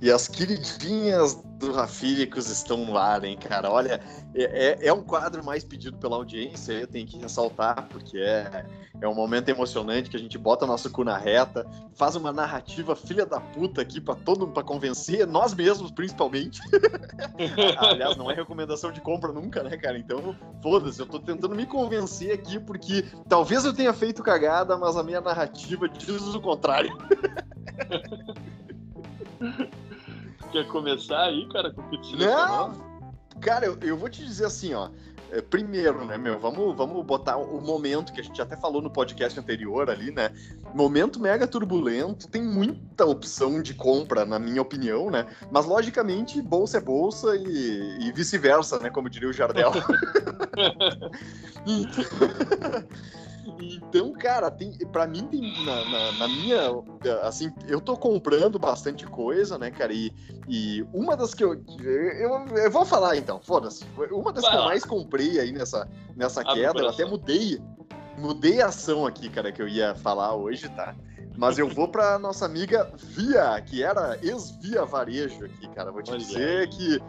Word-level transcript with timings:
E 0.00 0.12
as 0.12 0.28
queridinhas 0.28 1.34
do 1.58 1.72
Rafíricos 1.72 2.48
estão 2.48 2.92
lá, 2.92 3.18
hein, 3.26 3.36
cara? 3.36 3.68
Olha, 3.68 4.00
é, 4.32 4.42
é, 4.42 4.86
é 4.86 4.92
um 4.92 5.02
quadro 5.02 5.44
mais 5.44 5.64
pedido 5.64 5.96
pela 5.98 6.14
audiência, 6.14 6.72
eu 6.72 6.86
tenho 6.86 7.04
que 7.04 7.18
ressaltar, 7.18 7.88
porque 7.88 8.16
é, 8.16 8.64
é 9.00 9.08
um 9.08 9.14
momento 9.14 9.48
emocionante 9.48 10.08
que 10.08 10.16
a 10.16 10.20
gente 10.20 10.38
bota 10.38 10.66
nosso 10.66 10.88
cu 10.88 11.02
na 11.02 11.18
reta, 11.18 11.66
faz 11.96 12.14
uma 12.14 12.32
narrativa 12.32 12.94
filha 12.94 13.26
da 13.26 13.40
puta 13.40 13.82
aqui 13.82 14.00
para 14.00 14.14
todo 14.14 14.42
mundo, 14.42 14.52
pra 14.52 14.62
convencer, 14.62 15.26
nós 15.26 15.52
mesmos, 15.52 15.90
principalmente. 15.90 16.60
Aliás, 17.78 18.16
não 18.16 18.30
é 18.30 18.34
recomendação 18.34 18.92
de 18.92 19.00
compra 19.00 19.32
nunca, 19.32 19.64
né, 19.64 19.76
cara? 19.76 19.98
Então, 19.98 20.36
foda-se, 20.62 21.00
eu 21.00 21.06
tô 21.06 21.18
tentando 21.18 21.56
me 21.56 21.66
convencer 21.66 22.32
aqui, 22.32 22.60
porque 22.60 23.04
talvez 23.28 23.64
eu 23.64 23.72
tenha 23.72 23.92
feito 23.92 24.22
cagada, 24.22 24.76
mas 24.76 24.96
a 24.96 25.02
minha 25.02 25.20
narrativa 25.20 25.88
diz 25.88 26.22
o 26.22 26.40
contrário. 26.40 26.96
Quer 30.52 30.66
começar 30.68 31.24
aí, 31.24 31.46
cara, 31.48 31.72
com 31.72 31.82
o 31.82 32.16
Não, 32.16 32.72
cara, 33.40 33.66
eu, 33.66 33.78
eu 33.80 33.96
vou 33.96 34.08
te 34.08 34.24
dizer 34.24 34.46
assim, 34.46 34.74
ó. 34.74 34.88
É, 35.30 35.42
primeiro, 35.42 36.04
né, 36.04 36.16
meu, 36.16 36.38
vamos, 36.38 36.76
vamos 36.76 37.04
botar 37.04 37.36
o 37.36 37.60
momento 37.60 38.12
que 38.12 38.20
a 38.20 38.24
gente 38.24 38.40
até 38.40 38.56
falou 38.56 38.80
no 38.80 38.90
podcast 38.90 39.38
anterior 39.38 39.90
ali, 39.90 40.10
né? 40.10 40.30
Momento 40.74 41.20
mega 41.20 41.46
turbulento, 41.46 42.28
tem 42.28 42.42
muita 42.42 43.04
opção 43.04 43.60
de 43.60 43.74
compra, 43.74 44.24
na 44.24 44.38
minha 44.38 44.62
opinião, 44.62 45.10
né? 45.10 45.26
Mas, 45.50 45.66
logicamente, 45.66 46.40
bolsa 46.40 46.78
é 46.78 46.80
bolsa 46.80 47.36
e, 47.36 48.08
e 48.08 48.12
vice-versa, 48.12 48.78
né? 48.78 48.88
Como 48.90 49.10
diria 49.10 49.28
o 49.28 49.32
Jardel. 49.32 49.72
então... 51.66 52.04
Então, 53.60 54.12
cara, 54.12 54.50
tem, 54.50 54.72
pra 54.92 55.06
mim 55.06 55.26
tem 55.26 55.64
na, 55.64 55.84
na, 55.84 56.12
na, 56.12 56.28
minha. 56.28 56.58
Assim, 57.22 57.52
eu 57.66 57.80
tô 57.80 57.96
comprando 57.96 58.58
bastante 58.58 59.06
coisa, 59.06 59.58
né, 59.58 59.70
cara? 59.70 59.92
E, 59.92 60.12
e 60.48 60.86
uma 60.92 61.16
das 61.16 61.34
que 61.34 61.42
eu, 61.42 61.54
eu. 61.80 62.46
Eu 62.56 62.70
vou 62.70 62.84
falar 62.84 63.16
então, 63.16 63.40
foda-se. 63.42 63.84
Uma 64.10 64.32
das 64.32 64.42
Vai 64.42 64.52
que 64.52 64.56
lá. 64.56 64.62
eu 64.62 64.68
mais 64.68 64.84
comprei 64.84 65.17
aí 65.20 65.52
nessa, 65.52 65.88
nessa 66.16 66.44
queda, 66.44 66.80
eu 66.80 66.88
até 66.88 67.04
mudei. 67.04 67.60
Mudei 68.16 68.60
a 68.60 68.66
ação 68.66 69.06
aqui, 69.06 69.28
cara, 69.28 69.52
que 69.52 69.62
eu 69.62 69.68
ia 69.68 69.94
falar 69.94 70.34
hoje, 70.34 70.68
tá? 70.70 70.94
Mas 71.36 71.56
eu 71.56 71.68
vou 71.68 71.86
pra 71.86 72.18
nossa 72.18 72.44
amiga 72.46 72.90
Via, 72.96 73.60
que 73.60 73.82
era 73.82 74.18
ex-Via 74.22 74.84
Varejo 74.84 75.44
aqui, 75.44 75.68
cara. 75.68 75.92
Vou 75.92 76.02
te 76.02 76.10
Olha 76.10 76.18
dizer 76.18 76.58
aí. 76.60 76.68
que. 76.68 77.00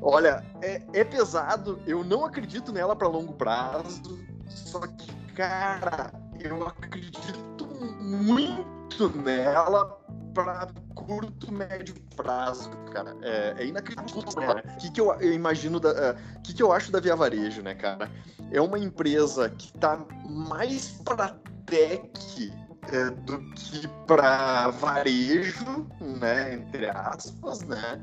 Olha, 0.00 0.44
é, 0.60 0.82
é 0.92 1.04
pesado, 1.04 1.80
eu 1.86 2.04
não 2.04 2.24
acredito 2.26 2.70
nela 2.70 2.94
para 2.94 3.08
longo 3.08 3.32
prazo, 3.32 4.18
só 4.46 4.80
que 4.80 5.16
cara, 5.36 6.12
eu 6.38 6.66
acredito 6.66 7.66
muito 8.00 9.08
nela 9.16 9.98
para 10.36 10.68
curto, 10.94 11.50
médio 11.50 11.94
prazo, 12.14 12.70
cara. 12.92 13.16
É, 13.22 13.54
é 13.56 13.66
inacreditável. 13.66 14.62
O 14.64 14.76
que, 14.76 14.90
que 14.90 15.00
eu, 15.00 15.14
eu 15.14 15.32
imagino. 15.32 15.78
O 15.78 15.80
uh, 15.80 16.42
que, 16.42 16.52
que 16.52 16.62
eu 16.62 16.72
acho 16.72 16.92
da 16.92 17.00
Via 17.00 17.16
Varejo, 17.16 17.62
né, 17.62 17.74
cara? 17.74 18.10
É 18.52 18.60
uma 18.60 18.78
empresa 18.78 19.48
que 19.48 19.72
tá 19.78 20.04
mais 20.28 20.90
para 21.04 21.34
tech 21.64 22.52
é, 22.92 23.10
do 23.10 23.40
que 23.54 23.88
para 24.06 24.68
varejo, 24.68 25.86
né, 26.00 26.54
entre 26.54 26.88
aspas, 26.88 27.62
né? 27.62 28.00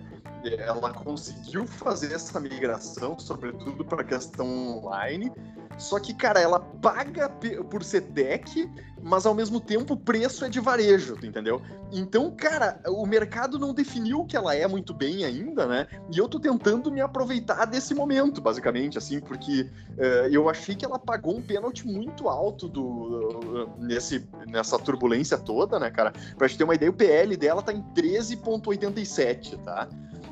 Ela 0.57 0.91
conseguiu 0.91 1.65
fazer 1.65 2.13
essa 2.13 2.37
migração, 2.39 3.17
sobretudo 3.17 3.85
para 3.85 4.01
a 4.01 4.03
questão 4.03 4.79
online, 4.79 5.31
só 5.77 5.99
que, 5.99 6.13
cara, 6.13 6.39
ela 6.39 6.59
paga 6.59 7.29
por 7.69 7.83
ser 7.83 8.01
tech, 8.01 8.69
mas 9.01 9.25
ao 9.25 9.33
mesmo 9.33 9.59
tempo 9.59 9.93
o 9.93 9.97
preço 9.97 10.45
é 10.45 10.49
de 10.49 10.59
varejo, 10.59 11.17
entendeu? 11.23 11.61
Então, 11.91 12.31
cara, 12.31 12.79
o 12.87 13.05
mercado 13.05 13.59
não 13.59 13.73
definiu 13.73 14.21
o 14.21 14.25
que 14.25 14.37
ela 14.37 14.55
é 14.55 14.65
muito 14.67 14.93
bem 14.93 15.25
ainda, 15.25 15.65
né? 15.65 15.87
E 16.11 16.17
eu 16.17 16.27
tô 16.27 16.39
tentando 16.39 16.91
me 16.91 17.01
aproveitar 17.01 17.65
desse 17.65 17.93
momento, 17.93 18.41
basicamente, 18.41 18.97
assim, 18.97 19.19
porque 19.19 19.69
uh, 19.97 20.27
eu 20.31 20.49
achei 20.49 20.75
que 20.75 20.85
ela 20.85 20.97
pagou 20.97 21.35
um 21.37 21.41
pênalti 21.41 21.85
muito 21.85 22.29
alto 22.29 22.69
do, 22.69 22.83
uh, 22.83 23.69
nesse, 23.77 24.25
nessa 24.47 24.79
turbulência 24.79 25.37
toda, 25.37 25.77
né, 25.79 25.91
cara? 25.91 26.13
Pra 26.37 26.47
gente 26.47 26.57
ter 26.57 26.63
uma 26.63 26.75
ideia, 26.75 26.89
o 26.89 26.93
PL 26.93 27.35
dela 27.35 27.61
tá 27.61 27.73
em 27.73 27.83
13,87, 27.93 29.61
tá? 29.63 29.89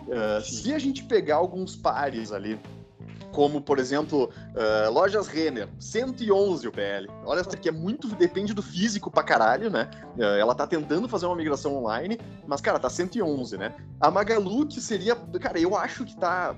Uh, 0.08 0.42
se 0.42 0.74
a 0.74 0.80
gente 0.80 1.04
pegar 1.04 1.36
alguns 1.36 1.76
pares 1.76 2.32
ali 2.32 2.60
como, 3.32 3.62
por 3.62 3.80
exemplo, 3.80 4.30
uh, 4.30 4.92
lojas 4.92 5.28
Renner, 5.28 5.70
111 5.80 6.68
o 6.68 6.72
PL. 6.72 7.08
Olha 7.26 7.44
que 7.44 7.70
é 7.70 7.72
muito, 7.72 8.08
depende 8.16 8.54
do 8.54 8.62
físico 8.62 9.10
pra 9.10 9.24
caralho, 9.24 9.70
né? 9.70 9.90
Uh, 10.18 10.24
ela 10.24 10.54
tá 10.54 10.68
tentando 10.68 11.08
fazer 11.08 11.26
uma 11.26 11.36
migração 11.36 11.76
online, 11.76 12.20
mas, 12.46 12.62
cara, 12.62 12.80
tá 12.80 12.90
111, 12.90 13.58
né? 13.58 13.74
A 14.00 14.12
Magalu, 14.12 14.68
que 14.68 14.82
seria, 14.82 15.16
cara, 15.16 15.60
eu 15.60 15.76
acho 15.76 16.06
que 16.06 16.16
tá, 16.18 16.56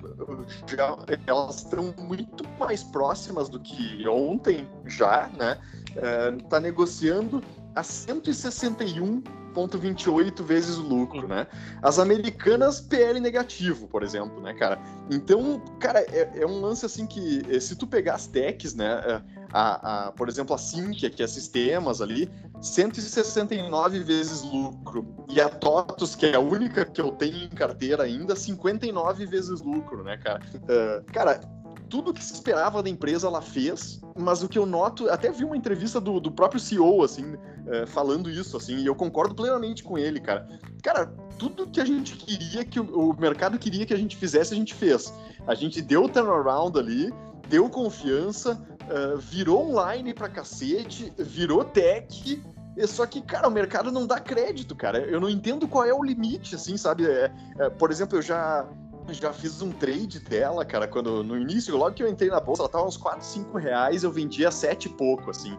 já, 0.66 0.96
elas 1.26 1.56
estão 1.56 1.94
muito 1.98 2.44
mais 2.58 2.82
próximas 2.82 3.48
do 3.48 3.60
que 3.60 4.06
ontem 4.08 4.68
já, 4.86 5.30
né? 5.36 5.58
Uh, 5.90 6.42
tá 6.48 6.58
negociando 6.58 7.42
a 7.74 7.82
161 7.82 9.22
0,28 9.54 10.42
vezes 10.42 10.76
o 10.76 10.82
lucro, 10.82 11.28
né? 11.28 11.46
As 11.82 11.98
americanas, 11.98 12.80
PL 12.80 13.20
negativo, 13.20 13.86
por 13.86 14.02
exemplo, 14.02 14.40
né, 14.40 14.52
cara? 14.54 14.78
Então, 15.10 15.62
cara, 15.78 16.00
é, 16.00 16.40
é 16.40 16.46
um 16.46 16.60
lance 16.60 16.84
assim 16.84 17.06
que, 17.06 17.42
eh, 17.48 17.60
se 17.60 17.76
tu 17.76 17.86
pegar 17.86 18.14
as 18.14 18.26
techs, 18.26 18.74
né, 18.74 19.02
eh, 19.06 19.22
a, 19.52 20.06
a, 20.06 20.12
por 20.12 20.28
exemplo, 20.28 20.54
a 20.54 20.58
Sinqia, 20.58 21.08
que 21.08 21.22
é 21.22 21.26
sistemas 21.26 22.00
ali, 22.00 22.30
169 22.60 24.00
vezes 24.00 24.42
lucro. 24.42 25.06
E 25.28 25.40
a 25.40 25.48
TOTUS, 25.48 26.16
que 26.16 26.26
é 26.26 26.34
a 26.34 26.40
única 26.40 26.84
que 26.84 27.00
eu 27.00 27.12
tenho 27.12 27.44
em 27.44 27.48
carteira 27.48 28.02
ainda, 28.02 28.34
59 28.34 29.26
vezes 29.26 29.60
lucro, 29.60 30.02
né, 30.02 30.16
cara? 30.16 30.40
Uh, 30.56 31.12
cara, 31.12 31.40
tudo 31.88 32.12
que 32.12 32.24
se 32.24 32.34
esperava 32.34 32.82
da 32.82 32.88
empresa 32.88 33.26
ela 33.26 33.40
fez, 33.40 34.00
mas 34.16 34.42
o 34.42 34.48
que 34.48 34.58
eu 34.58 34.66
noto, 34.66 35.08
até 35.10 35.30
vi 35.30 35.44
uma 35.44 35.56
entrevista 35.56 36.00
do, 36.00 36.18
do 36.18 36.32
próprio 36.32 36.58
CEO, 36.58 37.04
assim, 37.04 37.36
é, 37.66 37.86
falando 37.86 38.30
isso, 38.30 38.56
assim, 38.56 38.76
e 38.76 38.86
eu 38.86 38.94
concordo 38.94 39.34
plenamente 39.34 39.82
com 39.82 39.98
ele, 39.98 40.20
cara. 40.20 40.48
Cara, 40.82 41.06
tudo 41.38 41.66
que 41.66 41.80
a 41.80 41.84
gente 41.84 42.16
queria, 42.16 42.64
que 42.64 42.78
o, 42.78 43.10
o 43.10 43.20
mercado 43.20 43.58
queria 43.58 43.86
que 43.86 43.94
a 43.94 43.98
gente 43.98 44.16
fizesse, 44.16 44.52
a 44.52 44.56
gente 44.56 44.74
fez. 44.74 45.12
A 45.46 45.54
gente 45.54 45.80
deu 45.80 46.04
o 46.04 46.08
turnaround 46.08 46.78
ali, 46.78 47.12
deu 47.48 47.68
confiança, 47.68 48.52
uh, 48.52 49.18
virou 49.18 49.70
online 49.70 50.12
pra 50.14 50.28
cacete, 50.28 51.12
virou 51.18 51.64
tech, 51.64 52.42
só 52.86 53.06
que, 53.06 53.22
cara, 53.22 53.48
o 53.48 53.50
mercado 53.50 53.92
não 53.92 54.06
dá 54.06 54.18
crédito, 54.18 54.74
cara. 54.74 54.98
Eu 54.98 55.20
não 55.20 55.30
entendo 55.30 55.68
qual 55.68 55.84
é 55.84 55.94
o 55.94 56.02
limite, 56.02 56.56
assim, 56.56 56.76
sabe? 56.76 57.06
É, 57.06 57.32
é, 57.58 57.70
por 57.70 57.90
exemplo, 57.90 58.18
eu 58.18 58.22
já 58.22 58.68
já 59.10 59.34
fiz 59.34 59.60
um 59.60 59.70
trade 59.70 60.18
dela, 60.18 60.64
cara, 60.64 60.88
quando 60.88 61.22
no 61.22 61.38
início, 61.38 61.76
logo 61.76 61.94
que 61.94 62.02
eu 62.02 62.08
entrei 62.08 62.30
na 62.30 62.40
bolsa, 62.40 62.62
ela 62.62 62.70
tava 62.70 62.86
uns 62.86 62.96
4, 62.96 63.22
5 63.22 63.58
reais, 63.58 64.02
eu 64.02 64.10
vendia 64.10 64.50
7 64.50 64.86
e 64.86 64.88
pouco, 64.88 65.30
assim. 65.30 65.54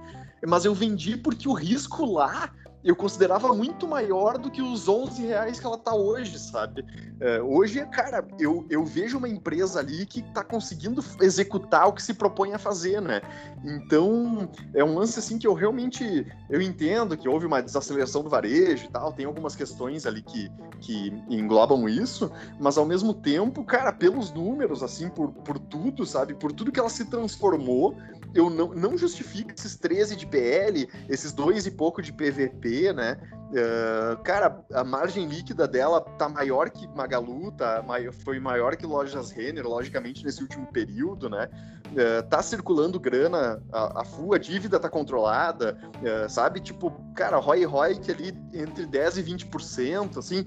Mas 0.46 0.66
eu 0.66 0.74
vendi 0.74 1.18
porque 1.18 1.48
o 1.48 1.54
risco 1.54 2.06
lá 2.06 2.52
eu 2.86 2.96
considerava 2.96 3.52
muito 3.52 3.88
maior 3.88 4.38
do 4.38 4.52
que 4.52 4.62
os 4.62 4.88
11 4.88 5.26
reais 5.26 5.60
que 5.60 5.66
ela 5.66 5.78
tá 5.78 5.96
hoje, 5.96 6.38
sabe? 6.38 6.86
É, 7.20 7.42
hoje, 7.42 7.84
cara, 7.88 8.24
eu, 8.40 8.64
eu 8.70 8.86
vejo 8.86 9.18
uma 9.18 9.28
empresa 9.28 9.80
ali 9.80 10.06
que 10.06 10.22
tá 10.22 10.44
conseguindo 10.44 11.04
executar 11.20 11.88
o 11.88 11.94
que 11.94 12.04
se 12.04 12.14
propõe 12.14 12.54
a 12.54 12.60
fazer, 12.60 13.02
né? 13.02 13.24
Então, 13.64 14.48
é 14.72 14.84
um 14.84 14.94
lance 14.94 15.18
assim 15.18 15.40
que 15.40 15.48
eu 15.48 15.56
realmente 15.56 16.28
eu 16.48 16.62
entendo 16.62 17.18
que 17.18 17.28
houve 17.28 17.48
uma 17.48 17.60
desaceleração 17.60 18.22
do 18.22 18.30
varejo 18.30 18.86
e 18.86 18.90
tal, 18.90 19.12
tem 19.12 19.26
algumas 19.26 19.56
questões 19.56 20.06
ali 20.06 20.22
que, 20.22 20.52
que 20.80 21.12
englobam 21.28 21.90
isso, 21.90 22.32
mas 22.60 22.78
ao 22.78 22.86
mesmo 22.86 23.16
tempo, 23.16 23.64
cara, 23.64 23.92
pelos 23.92 24.32
números, 24.32 24.84
assim, 24.84 25.10
por, 25.10 25.32
por 25.32 25.58
tudo, 25.58 26.06
sabe? 26.06 26.36
Por 26.36 26.52
tudo 26.52 26.72
que 26.72 26.80
ela 26.80 26.90
se 26.90 27.06
transformou, 27.06 27.98
eu 28.36 28.50
não, 28.50 28.68
não 28.68 28.98
justifico 28.98 29.52
esses 29.58 29.78
13 29.78 30.18
de 30.18 30.28
PL, 30.28 30.90
esses 31.08 31.32
dois 31.32 31.66
e 31.66 31.72
pouco 31.72 32.02
de 32.02 32.12
PVP, 32.12 32.92
né? 32.92 33.18
Uh, 33.46 34.22
cara, 34.24 34.62
a 34.74 34.84
margem 34.84 35.26
líquida 35.26 35.66
dela 35.66 36.02
tá 36.02 36.28
maior 36.28 36.70
que 36.70 36.86
Magalu, 36.90 37.54
tá, 37.54 37.82
foi 38.26 38.38
maior 38.38 38.76
que 38.76 38.86
lojas 38.86 39.32
Renner, 39.32 39.66
logicamente, 39.66 40.26
nesse 40.26 40.42
último 40.42 40.68
período, 40.68 41.30
né? 41.30 41.48
Uh, 41.92 42.28
tá 42.28 42.44
circulando 42.44 43.00
grana, 43.00 43.64
a, 43.72 44.02
a 44.02 44.04
full, 44.04 44.34
a 44.34 44.38
dívida 44.38 44.78
tá 44.78 44.90
controlada, 44.90 45.78
uh, 46.02 46.30
sabe? 46.30 46.60
Tipo, 46.60 46.92
cara, 47.16 47.38
Roy 47.38 47.64
Roy 47.64 47.96
que 47.98 48.12
ali 48.12 48.38
entre 48.54 48.86
10% 48.86 49.18
e 49.18 49.24
20%, 49.24 50.18
assim, 50.18 50.46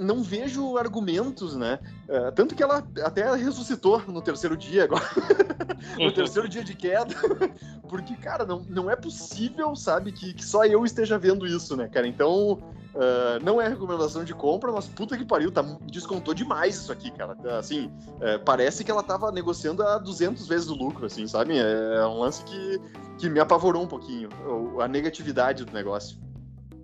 não 0.00 0.22
vejo 0.22 0.76
argumentos, 0.76 1.56
né? 1.56 1.78
tanto 2.34 2.54
que 2.54 2.62
ela 2.62 2.86
até 3.04 3.34
ressuscitou 3.34 4.02
no 4.06 4.20
terceiro 4.20 4.56
dia 4.56 4.84
agora, 4.84 5.04
no 5.98 6.12
terceiro 6.12 6.48
dia 6.48 6.64
de 6.64 6.74
queda, 6.74 7.14
porque, 7.88 8.14
cara, 8.16 8.44
não, 8.44 8.60
não 8.68 8.90
é 8.90 8.96
possível, 8.96 9.74
sabe, 9.76 10.12
que, 10.12 10.32
que 10.34 10.44
só 10.44 10.64
eu 10.64 10.84
esteja 10.84 11.18
vendo 11.18 11.46
isso, 11.46 11.76
né, 11.76 11.88
cara? 11.88 12.06
Então, 12.06 12.52
uh, 12.94 13.42
não 13.42 13.60
é 13.60 13.68
recomendação 13.68 14.24
de 14.24 14.34
compra, 14.34 14.72
mas 14.72 14.88
puta 14.88 15.16
que 15.16 15.24
pariu, 15.24 15.50
tá, 15.50 15.62
descontou 15.90 16.34
demais 16.34 16.76
isso 16.76 16.92
aqui, 16.92 17.10
cara. 17.10 17.36
Assim, 17.58 17.86
uh, 17.86 18.42
parece 18.44 18.84
que 18.84 18.90
ela 18.90 19.02
tava 19.02 19.30
negociando 19.30 19.82
a 19.82 19.98
200 19.98 20.46
vezes 20.46 20.68
o 20.68 20.74
lucro, 20.74 21.06
assim, 21.06 21.26
sabe? 21.26 21.58
É, 21.58 21.96
é 21.96 22.06
um 22.06 22.20
lance 22.20 22.44
que, 22.44 22.80
que 23.18 23.28
me 23.28 23.40
apavorou 23.40 23.82
um 23.82 23.88
pouquinho, 23.88 24.28
a 24.80 24.88
negatividade 24.88 25.64
do 25.64 25.72
negócio. 25.72 26.18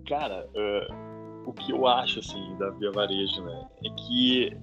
Cara, 0.07 0.47
uh, 0.55 1.08
o 1.49 1.53
que 1.53 1.71
eu 1.71 1.87
acho, 1.87 2.19
assim, 2.19 2.55
da 2.57 2.69
Via 2.71 2.91
Varejo, 2.91 3.41
né? 3.43 3.67
É 3.83 3.89
que 3.89 4.57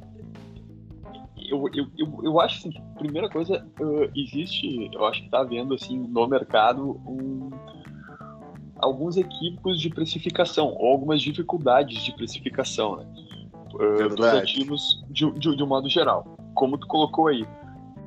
eu, 1.50 1.68
eu, 1.74 1.86
eu, 1.98 2.20
eu 2.22 2.40
acho 2.40 2.58
assim, 2.58 2.70
que, 2.70 2.80
primeira 2.98 3.28
coisa, 3.28 3.66
uh, 3.80 4.10
existe, 4.14 4.88
eu 4.92 5.04
acho 5.04 5.20
que 5.20 5.26
está 5.26 5.40
havendo 5.40 5.74
assim, 5.74 5.98
no 5.98 6.26
mercado 6.26 7.00
um, 7.06 7.50
alguns 8.76 9.16
equívocos 9.16 9.80
de 9.80 9.90
precificação, 9.90 10.74
ou 10.78 10.92
algumas 10.92 11.20
dificuldades 11.20 12.02
de 12.02 12.12
precificação, 12.12 12.96
né? 12.96 13.06
Uh, 13.74 14.08
dos 14.08 14.26
ativos 14.26 15.04
de, 15.10 15.30
de, 15.32 15.56
de 15.56 15.62
um 15.62 15.66
modo 15.66 15.88
geral. 15.88 16.36
Como 16.54 16.78
tu 16.78 16.86
colocou 16.86 17.26
aí, 17.26 17.44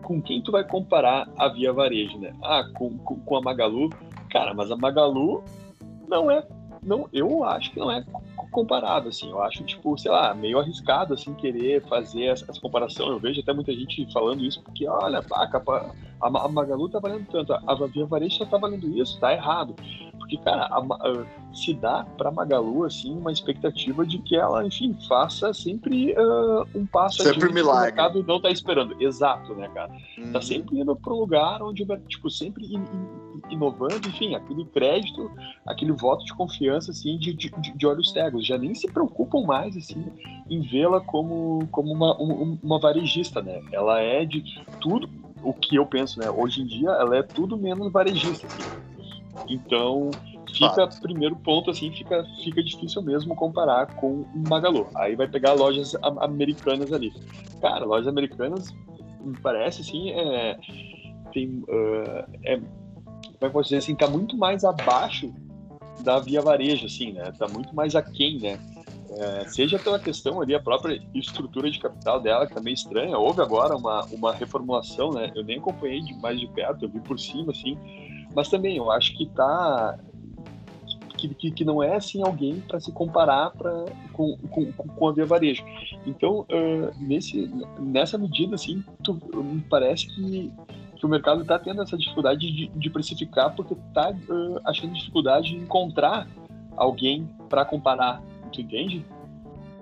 com 0.04 0.22
quem 0.22 0.42
tu 0.42 0.52
vai 0.52 0.64
comparar 0.64 1.30
a 1.38 1.50
Via 1.50 1.72
Varejo, 1.72 2.18
né? 2.18 2.34
Ah, 2.44 2.64
com, 2.76 2.98
com, 3.00 3.20
com 3.20 3.36
a 3.36 3.42
Magalu, 3.42 3.90
cara, 4.30 4.54
mas 4.54 4.72
a 4.72 4.76
Magalu 4.76 5.44
não 6.08 6.32
é, 6.32 6.46
não, 6.82 7.10
eu 7.12 7.44
acho 7.44 7.72
que 7.72 7.80
não 7.80 7.92
é 7.92 8.04
comparável, 8.52 9.10
assim. 9.10 9.30
Eu 9.30 9.42
acho, 9.42 9.64
tipo, 9.64 9.98
sei 9.98 10.12
lá, 10.12 10.34
meio 10.34 10.60
arriscado, 10.60 11.14
assim, 11.14 11.34
querer 11.34 11.86
fazer 11.88 12.26
essa, 12.26 12.46
essa 12.50 12.60
comparação. 12.60 13.10
Eu 13.10 13.20
vejo 13.20 13.42
até 13.42 13.54
muita 13.54 13.74
gente 13.74 14.12
falando 14.12 14.44
isso, 14.44 14.62
porque, 14.64 14.88
olha, 14.88 15.24
a, 15.32 15.44
a, 15.44 15.92
a 16.22 16.50
Magalu 16.50 16.90
tá 16.90 17.00
valendo 17.00 17.28
tanto, 17.28 17.54
a 17.54 17.88
Via 17.88 18.06
Varejo 18.06 18.46
tá 18.46 18.58
valendo 18.58 18.88
isso, 18.98 19.20
tá 19.20 19.34
errado. 19.34 19.76
Porque, 20.30 20.38
cara, 20.44 20.66
a, 20.66 20.78
a, 20.78 21.26
se 21.56 21.74
dá 21.74 22.06
pra 22.16 22.30
Magalu, 22.30 22.86
assim, 22.86 23.18
uma 23.18 23.32
expectativa 23.32 24.06
de 24.06 24.20
que 24.20 24.36
ela, 24.36 24.64
enfim, 24.64 24.96
faça 25.08 25.52
sempre 25.56 26.14
uh, 26.14 26.68
um 26.76 26.86
passo 26.86 27.24
sempre 27.24 27.52
milagre. 27.52 27.94
que 27.94 28.00
o 28.00 28.04
mercado 28.04 28.24
não 28.28 28.40
tá 28.40 28.52
esperando. 28.52 28.96
Exato, 29.02 29.56
né, 29.56 29.68
cara? 29.74 29.88
Tá 29.88 29.96
uhum. 30.20 30.32
Tá 30.34 30.42
sempre 30.42 30.80
indo 30.80 30.96
pro 30.96 31.16
lugar 31.16 31.64
onde, 31.64 31.84
tipo, 32.08 32.30
sempre 32.30 32.64
in, 32.64 32.78
in, 32.78 33.54
inovando, 33.54 34.08
enfim, 34.08 34.36
aquele 34.36 34.66
crédito, 34.66 35.32
aquele 35.66 35.94
voto 35.94 36.24
de 36.24 36.36
confiança, 36.36 36.92
assim, 36.92 37.18
de, 37.18 37.34
de, 37.34 37.50
de 37.50 37.88
olhos 37.88 38.12
cegos. 38.12 38.46
Já 38.46 38.58
nem 38.60 38.76
se 38.76 38.88
preocupam 38.88 39.42
mais, 39.42 39.76
assim, 39.76 40.06
em 40.48 40.62
vê-la 40.62 41.02
como, 41.02 41.68
como 41.72 41.92
uma, 41.92 42.16
um, 42.22 42.60
uma 42.62 42.80
varejista, 42.80 43.42
né? 43.42 43.64
Ela 43.72 44.00
é 44.00 44.24
de 44.26 44.44
tudo 44.80 45.10
o 45.42 45.54
que 45.54 45.76
eu 45.76 45.88
penso, 45.88 46.20
né? 46.20 46.30
Hoje 46.30 46.62
em 46.62 46.68
dia, 46.68 46.90
ela 46.90 47.18
é 47.18 47.24
tudo 47.24 47.58
menos 47.58 47.92
varejista, 47.92 48.46
assim. 48.46 48.89
Então, 49.48 50.12
fica, 50.54 50.74
Fato. 50.76 51.02
primeiro 51.02 51.36
ponto, 51.36 51.70
assim, 51.72 51.92
fica, 51.92 52.26
fica 52.44 52.64
difícil 52.64 53.02
mesmo 53.02 53.36
comparar 53.36 53.88
com 53.96 54.22
o 54.22 54.50
Magalu. 54.50 54.88
Aí 54.96 55.16
vai 55.16 55.28
pegar 55.28 55.54
lojas 55.54 55.96
americanas 56.20 56.92
ali. 56.92 57.14
Cara, 57.62 57.86
lojas 57.86 58.08
americanas, 58.08 58.74
me 59.22 59.38
parece, 59.40 59.82
assim, 59.82 60.12
é, 60.12 60.58
tem, 61.34 61.64
uh, 61.68 62.26
é, 62.44 62.58
como 62.58 62.68
é 63.42 63.46
que 63.48 63.50
posso 63.50 63.70
dizer 63.70 63.78
assim, 63.78 63.96
tá 63.96 64.08
muito 64.08 64.38
mais 64.38 64.64
abaixo 64.64 65.34
da 66.04 66.20
Via 66.20 66.42
Varejo, 66.42 66.86
assim, 66.86 67.12
né? 67.12 67.32
Tá 67.38 67.48
muito 67.48 67.76
mais 67.76 67.96
aquém, 67.96 68.40
né? 68.40 68.60
É, 69.12 69.46
seja 69.48 69.80
pela 69.80 70.00
questão 70.00 70.40
ali, 70.40 70.54
a 70.54 70.60
própria 70.60 71.02
estrutura 71.16 71.70
de 71.70 71.80
capital 71.80 72.22
dela, 72.22 72.46
que 72.46 72.54
tá 72.54 72.62
meio 72.62 72.74
estranha. 72.76 73.18
Houve 73.18 73.42
agora 73.42 73.76
uma, 73.76 74.06
uma 74.06 74.34
reformulação, 74.34 75.12
né? 75.12 75.32
Eu 75.36 75.44
nem 75.44 75.58
acompanhei 75.58 76.02
de 76.02 76.14
mais 76.16 76.40
de 76.40 76.48
perto, 76.48 76.86
eu 76.86 76.90
vi 76.90 77.00
por 77.00 77.20
cima, 77.20 77.52
assim. 77.52 77.78
Mas 78.36 78.50
também 78.50 78.78
eu 78.78 78.92
acho 78.92 79.16
que 79.18 79.26
tá. 79.28 79.98
Que, 81.18 81.28
que, 81.36 81.52
que 81.52 81.66
não 81.66 81.84
é 81.84 81.98
assim 81.98 82.24
alguém 82.24 82.62
para 82.62 82.80
se 82.80 82.94
comparar 82.94 83.52
pra, 83.52 83.88
com, 84.14 84.38
com, 84.50 84.72
com 84.72 85.08
a 85.08 85.12
Via 85.12 85.26
Varejo. 85.26 85.66
Então, 86.06 86.42
uh, 86.42 86.96
nesse, 86.98 87.52
nessa 87.78 88.18
medida, 88.18 88.56
assim, 88.56 88.82
tu, 89.04 89.20
me 89.36 89.60
parece 89.70 90.08
que, 90.08 90.50
que 90.96 91.06
o 91.06 91.10
mercado 91.10 91.42
está 91.42 91.60
tendo 91.60 91.82
essa 91.82 91.98
dificuldade 91.98 92.50
de, 92.50 92.68
de 92.68 92.90
precificar 92.90 93.54
porque 93.54 93.74
está 93.74 94.12
uh, 94.12 94.62
achando 94.64 94.94
dificuldade 94.94 95.50
de 95.50 95.58
encontrar 95.58 96.26
alguém 96.78 97.30
para 97.50 97.66
comparar. 97.66 98.22
Tu 98.54 98.62
entende? 98.62 99.06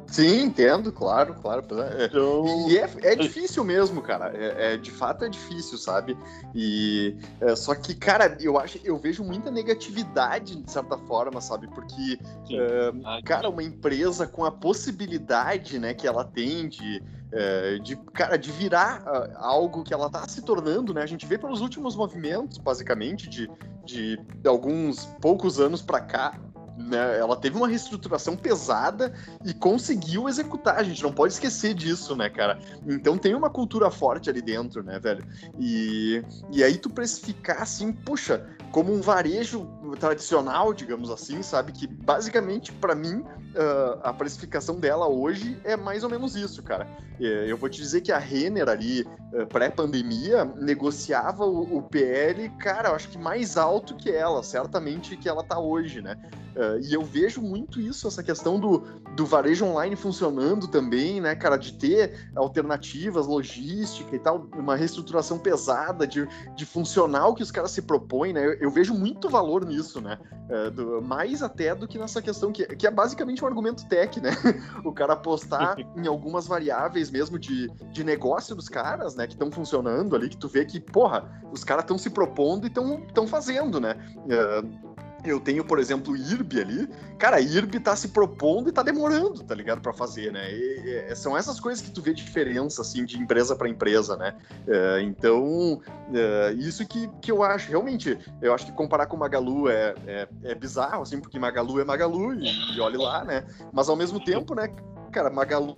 Sim, 0.08 0.44
entendo, 0.44 0.92
claro, 0.92 1.36
claro. 1.36 1.66
Então... 2.00 2.70
E 2.70 2.78
é, 2.78 2.90
é 3.04 3.16
difícil 3.16 3.64
mesmo, 3.64 4.02
cara. 4.02 4.32
É, 4.36 4.74
é, 4.74 4.78
de 4.78 4.90
fato 4.90 5.26
é 5.26 5.30
difícil, 5.30 5.78
sabe? 5.78 6.18
E 6.56 7.16
é, 7.42 7.56
só 7.56 7.76
que, 7.76 7.94
cara, 7.94 8.38
eu 8.40 8.58
acho, 8.58 8.80
eu 8.84 8.98
vejo 8.98 9.24
muita 9.24 9.52
negatividade 9.52 10.56
de 10.56 10.72
certa 10.72 10.98
forma, 10.98 11.42
sabe? 11.42 11.68
Porque, 11.68 12.20
é, 12.52 13.22
cara, 13.24 13.50
uma 13.50 13.62
empresa 13.62 14.26
com 14.26 14.46
a 14.46 14.52
possibilidade, 14.52 15.78
né, 15.78 15.94
que 15.94 16.08
ela 16.08 16.24
tem 16.24 16.68
de 16.68 17.04
é, 17.32 17.78
de, 17.80 17.96
cara, 18.14 18.38
de 18.38 18.52
virar 18.52 19.04
uh, 19.04 19.38
algo 19.38 19.84
que 19.84 19.94
ela 19.94 20.08
está 20.08 20.26
se 20.28 20.42
tornando, 20.42 20.94
né? 20.94 21.02
A 21.02 21.06
gente 21.06 21.26
vê 21.26 21.38
pelos 21.38 21.62
últimos 21.62 21.96
movimentos, 21.96 22.58
basicamente, 22.58 23.30
de, 23.30 23.50
de, 23.84 24.18
de 24.18 24.48
alguns 24.48 25.06
poucos 25.22 25.60
anos 25.60 25.82
para 25.82 26.00
cá, 26.00 26.40
né, 26.78 27.18
ela 27.20 27.36
teve 27.36 27.58
uma 27.58 27.68
reestruturação 27.68 28.36
pesada 28.36 29.14
e 29.44 29.54
conseguiu 29.54 30.30
executar. 30.30 30.78
A 30.78 30.84
gente 30.84 31.02
não 31.02 31.12
pode 31.12 31.34
esquecer 31.34 31.74
disso, 31.74 32.16
né, 32.16 32.30
cara? 32.30 32.60
Então 32.88 33.18
tem 33.18 33.34
uma 33.34 33.50
cultura 33.50 33.90
forte 33.90 34.30
ali 34.30 34.42
dentro, 34.42 34.84
né, 34.84 35.00
velho? 35.00 35.26
E, 35.60 36.24
e 36.52 36.64
aí 36.64 36.78
tu 36.78 36.90
precificar 36.90 37.62
assim, 37.62 37.92
puxa, 37.92 38.46
como 38.72 38.94
um 38.94 39.02
varejo 39.02 39.68
tradicional, 40.00 40.74
digamos 40.74 41.10
assim, 41.10 41.42
sabe? 41.42 41.72
Que 41.72 41.88
basicamente, 41.88 42.72
para 42.72 42.94
mim, 42.94 43.24
uh, 43.58 44.00
a 44.04 44.14
precificação 44.14 44.80
dela 44.80 45.08
hoje 45.08 45.60
é 45.64 45.76
mais 45.76 46.04
ou 46.04 46.10
menos 46.10 46.36
isso, 46.36 46.62
cara. 46.62 46.88
É, 47.20 47.52
eu 47.52 47.58
vou 47.58 47.70
te 47.70 47.82
dizer 47.82 48.02
que 48.02 48.12
a 48.12 48.18
Renner 48.18 48.70
ali, 48.70 49.02
uh, 49.02 49.48
pré-pandemia, 49.48 50.46
negociava 50.46 51.46
o, 51.46 51.78
o, 51.78 51.82
PL, 51.82 52.50
cara, 52.60 52.90
eu 52.90 52.96
acho 52.96 53.10
que 53.10 53.18
mais 53.18 53.58
alto 53.58 53.96
que 53.96 54.12
ela, 54.12 54.44
certamente 54.44 55.18
que 55.18 55.28
ela 55.28 55.44
tá 55.44 55.60
hoje, 55.60 56.02
né? 56.02 56.18
Uh, 56.58 56.80
e 56.82 56.92
eu 56.92 57.04
vejo 57.04 57.40
muito 57.40 57.80
isso, 57.80 58.08
essa 58.08 58.24
questão 58.24 58.60
do, 58.60 58.80
do 59.16 59.28
varejo 59.28 59.64
online 59.64 59.96
funcionando 59.96 60.68
também, 60.68 61.22
né, 61.22 61.36
cara, 61.36 61.56
de 61.56 61.74
ter 61.74 62.32
alternativas, 62.36 63.28
logística 63.28 64.16
e 64.16 64.18
tal, 64.18 64.50
uma 64.58 64.76
reestruturação 64.76 65.38
pesada, 65.38 66.08
de, 66.08 66.28
de 66.56 66.66
funcionar 66.66 67.28
o 67.28 67.36
que 67.36 67.44
os 67.44 67.52
caras 67.52 67.70
se 67.70 67.84
propõem, 67.84 68.34
né? 68.34 68.44
Eu, 68.44 68.54
eu 68.54 68.72
vejo 68.72 68.96
muito 68.96 69.30
valor 69.30 69.64
nisso, 69.66 70.02
né? 70.02 70.18
Uh, 70.50 70.72
do, 70.72 71.02
mais 71.02 71.44
até 71.44 71.76
do 71.76 71.88
que 71.88 72.00
nessa 72.00 72.24
questão 72.24 72.52
que, 72.52 72.66
que 72.76 72.88
é 72.88 72.92
basicamente 72.92 73.44
um 73.44 73.48
argumento 73.48 73.88
tech, 73.88 74.20
né? 74.20 74.32
o 74.84 74.92
cara 74.92 75.14
apostar 75.14 75.78
em 75.96 76.08
algumas 76.08 76.48
variáveis 76.48 77.12
mesmo 77.12 77.38
de, 77.38 77.68
de 77.92 78.04
negócio 78.04 78.56
dos 78.56 78.68
caras, 78.68 79.16
né? 79.16 79.28
Que 79.28 79.34
estão 79.34 79.52
funcionando 79.52 80.16
ali, 80.16 80.28
que 80.28 80.38
tu 80.38 80.48
vê 80.48 80.66
que, 80.66 80.80
porra, 80.80 81.30
os 81.52 81.64
caras 81.64 81.84
estão 81.84 82.00
se 82.00 82.10
propondo 82.10 82.66
e 82.66 82.72
estão 83.08 83.28
fazendo, 83.28 83.80
né? 83.80 83.96
Uh, 84.26 84.87
eu 85.30 85.40
tenho, 85.40 85.64
por 85.64 85.80
exemplo, 85.80 86.14
o 86.14 86.18
IRB 86.18 86.62
ali. 86.62 86.90
Cara, 87.18 87.40
IRB 87.40 87.80
tá 87.80 87.96
se 87.96 88.10
propondo 88.10 88.70
e 88.70 88.72
tá 88.72 88.84
demorando, 88.84 89.44
tá 89.44 89.56
ligado? 89.56 89.82
para 89.82 89.94
fazer, 89.94 90.32
né? 90.32 90.52
E, 90.52 91.12
e, 91.12 91.16
são 91.16 91.38
essas 91.38 91.60
coisas 91.60 91.84
que 91.84 91.92
tu 91.92 92.02
vê 92.02 92.14
diferença, 92.14 92.82
assim, 92.82 93.06
de 93.06 93.18
empresa 93.18 93.56
para 93.56 93.70
empresa, 93.70 94.18
né? 94.18 94.36
É, 94.68 95.02
então, 95.02 95.82
é, 96.14 96.54
isso 96.54 96.86
que, 96.86 97.10
que 97.22 97.32
eu 97.32 97.44
acho, 97.44 97.70
realmente, 97.70 98.18
eu 98.42 98.54
acho 98.54 98.66
que 98.66 98.72
comparar 98.72 99.06
com 99.06 99.18
Magalu 99.18 99.70
é, 99.70 99.96
é, 100.06 100.28
é 100.44 100.56
bizarro, 100.56 101.04
assim, 101.04 101.20
porque 101.20 101.40
Magalu 101.40 101.80
é 101.80 101.86
Magalu 101.86 102.34
e, 102.34 102.76
e 102.76 102.82
olhe 102.82 102.98
lá, 102.98 103.24
né? 103.24 103.46
Mas 103.72 103.90
ao 103.90 103.96
mesmo 103.96 104.24
tempo, 104.24 104.54
né, 104.56 104.70
cara, 105.12 105.30
Magalu 105.30 105.76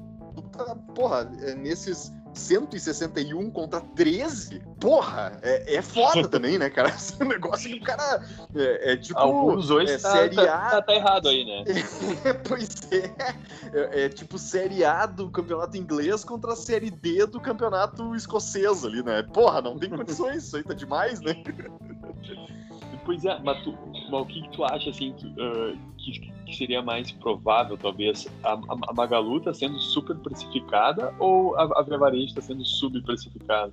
tá, 0.51 0.75
porra, 0.95 1.31
é, 1.41 1.55
nesses 1.55 2.11
161 2.33 3.50
contra 3.51 3.81
13, 3.81 4.62
porra, 4.79 5.38
é, 5.41 5.75
é 5.75 5.81
foda 5.81 6.27
também, 6.29 6.57
né, 6.57 6.69
cara? 6.69 6.89
Esse 6.95 7.24
negócio 7.24 7.69
que 7.69 7.79
o 7.79 7.83
cara 7.83 8.24
é, 8.55 8.93
é 8.93 8.98
tipo. 8.98 9.19
Alguns 9.19 9.67
dois 9.67 9.89
é, 9.89 9.98
tá, 9.98 10.12
série 10.12 10.36
tá, 10.36 10.43
A... 10.43 10.69
tá, 10.69 10.81
tá, 10.81 10.93
errado 10.93 11.29
aí, 11.29 11.45
né? 11.45 11.63
É, 12.24 12.33
pois 12.33 12.69
é. 12.91 13.12
é. 13.74 14.05
é. 14.05 14.09
tipo 14.09 14.38
Série 14.38 14.83
A 14.83 15.05
do 15.05 15.29
campeonato 15.29 15.77
inglês 15.77 16.24
contra 16.24 16.53
a 16.53 16.55
Série 16.55 16.89
D 16.89 17.25
do 17.25 17.39
campeonato 17.39 18.15
escocês 18.15 18.83
ali, 18.83 19.03
né? 19.03 19.24
Porra, 19.24 19.62
não 19.62 19.77
tem 19.77 19.89
condições, 19.89 20.43
isso 20.43 20.57
aí 20.57 20.63
tá 20.63 20.74
demais, 20.74 21.21
né? 21.21 21.36
Pois 23.05 23.25
é, 23.25 23.39
mas, 23.39 23.61
tu, 23.63 23.77
mas 24.09 24.21
o 24.21 24.25
que, 24.25 24.41
que, 24.41 24.49
tu 24.51 24.63
acha 24.63 24.89
assim 24.89 25.13
que, 25.13 25.27
uh, 25.27 25.77
que, 25.97 26.19
que, 26.45 26.55
seria 26.55 26.81
mais 26.81 27.11
provável, 27.11 27.77
talvez? 27.77 28.27
A, 28.43 28.53
a, 28.53 28.93
Magalu 28.93 29.39
tá 29.41 29.53
sendo 29.53 29.79
super 29.79 30.15
precificada 30.17 31.13
ou 31.19 31.55
a, 31.55 31.79
a 31.79 31.81
Via 31.83 31.97
Varejo 31.97 32.25
está 32.25 32.41
sendo 32.41 32.65
subprecificada? 32.65 33.71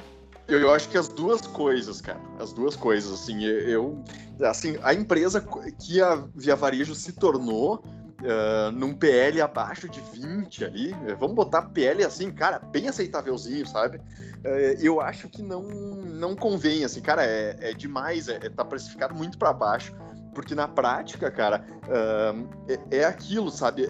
Eu, 0.49 0.61
eu 0.61 0.73
acho 0.73 0.89
que 0.89 0.97
as 0.97 1.09
duas 1.09 1.47
coisas, 1.47 2.01
cara. 2.01 2.21
As 2.39 2.53
duas 2.53 2.77
coisas, 2.77 3.13
assim, 3.13 3.43
eu, 3.45 4.03
assim, 4.41 4.77
a 4.83 4.95
empresa 4.95 5.45
que 5.85 6.01
a 6.01 6.25
Via 6.35 6.55
Varejo 6.55 6.95
se 6.95 7.13
tornou 7.13 7.83
uh, 8.23 8.71
num 8.73 8.95
PL 8.95 9.41
abaixo 9.41 9.89
de 9.89 10.01
20 10.01 10.65
ali, 10.65 10.97
vamos 11.19 11.35
botar 11.35 11.63
PL 11.63 12.05
assim, 12.05 12.31
cara, 12.31 12.59
bem 12.59 12.89
aceitávelzinho, 12.89 13.67
sabe? 13.67 13.99
Uh, 13.99 14.77
eu 14.81 15.01
acho 15.01 15.29
que 15.29 15.43
não, 15.43 15.63
não 15.63 16.35
convém, 16.35 16.85
assim, 16.85 17.01
cara, 17.01 17.25
é, 17.25 17.57
é 17.61 17.73
demais, 17.73 18.29
é, 18.29 18.37
é 18.37 18.51
tá 18.51 18.65
precificado 18.65 19.15
muito 19.15 19.39
para 19.39 19.53
baixo, 19.53 19.95
porque 20.35 20.55
na 20.55 20.69
prática, 20.69 21.31
cara, 21.31 21.65
uh, 21.85 22.49
é, 22.91 22.99
é, 22.99 23.05
aquilo, 23.05 23.51
sabe? 23.51 23.89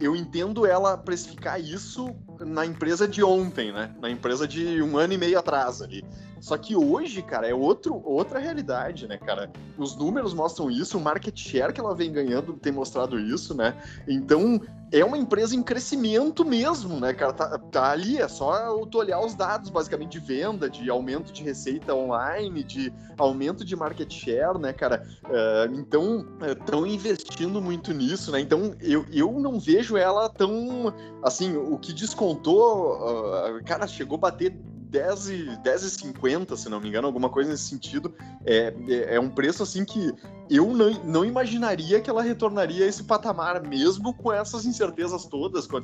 Eu 0.00 0.16
entendo 0.16 0.66
ela 0.66 0.96
precificar 0.96 1.60
isso 1.60 2.14
na 2.40 2.66
empresa 2.66 3.06
de 3.06 3.22
ontem, 3.22 3.72
né? 3.72 3.94
Na 4.00 4.10
empresa 4.10 4.46
de 4.46 4.82
um 4.82 4.96
ano 4.96 5.12
e 5.12 5.18
meio 5.18 5.38
atrás 5.38 5.80
ali. 5.80 6.04
Só 6.40 6.58
que 6.58 6.74
hoje, 6.74 7.22
cara, 7.22 7.48
é 7.48 7.54
outro, 7.54 8.02
outra 8.04 8.40
realidade, 8.40 9.06
né, 9.06 9.16
cara? 9.16 9.50
Os 9.78 9.94
números 9.94 10.34
mostram 10.34 10.68
isso, 10.68 10.98
o 10.98 11.00
market 11.00 11.38
share 11.38 11.72
que 11.72 11.80
ela 11.80 11.94
vem 11.94 12.12
ganhando 12.12 12.54
tem 12.54 12.72
mostrado 12.72 13.18
isso, 13.18 13.54
né? 13.54 13.80
Então, 14.08 14.60
é 14.92 15.02
uma 15.04 15.16
empresa 15.16 15.56
em 15.56 15.62
crescimento 15.62 16.44
mesmo, 16.44 17.00
né, 17.00 17.14
cara? 17.14 17.32
Tá, 17.32 17.58
tá, 17.58 17.90
ali, 17.90 18.18
é 18.18 18.28
só 18.28 18.84
tu 18.86 18.98
olhar 18.98 19.20
os 19.20 19.34
dados, 19.34 19.70
basicamente, 19.70 20.20
de 20.20 20.26
venda, 20.26 20.68
de 20.68 20.90
aumento 20.90 21.32
de 21.32 21.42
receita 21.42 21.94
online, 21.94 22.62
de 22.62 22.92
aumento 23.16 23.64
de 23.64 23.74
market 23.74 24.12
share, 24.12 24.58
né, 24.58 24.72
cara? 24.72 25.02
Uh, 25.24 25.74
então, 25.74 26.26
estão 26.42 26.86
investindo 26.86 27.60
muito 27.60 27.94
nisso, 27.94 28.30
né? 28.30 28.40
Então, 28.40 28.74
eu, 28.80 29.06
eu 29.10 29.32
não 29.40 29.58
vejo 29.58 29.96
ela 29.96 30.28
tão. 30.28 30.92
Assim, 31.22 31.56
o 31.56 31.78
que 31.78 31.94
descontou, 31.94 32.96
uh, 32.96 33.64
cara, 33.64 33.86
chegou 33.86 34.16
a 34.16 34.20
bater 34.20 34.54
10 34.92 35.28
e, 35.30 35.56
10 35.62 35.82
e 35.84 35.90
50, 35.90 36.54
se 36.54 36.68
não 36.68 36.78
me 36.78 36.88
engano, 36.88 37.06
alguma 37.06 37.30
coisa 37.30 37.50
nesse 37.50 37.64
sentido. 37.64 38.14
É, 38.44 38.74
é, 38.88 39.14
é, 39.14 39.20
um 39.20 39.30
preço 39.30 39.62
assim 39.62 39.86
que 39.86 40.12
eu 40.54 40.66
não, 40.74 40.90
não 41.04 41.24
imaginaria 41.24 42.00
que 42.00 42.10
ela 42.10 42.22
retornaria 42.22 42.84
a 42.84 42.88
esse 42.88 43.04
patamar, 43.04 43.62
mesmo 43.62 44.14
com 44.14 44.32
essas 44.32 44.64
incertezas 44.66 45.24
todas, 45.24 45.66
com 45.66 45.76
a 45.76 45.80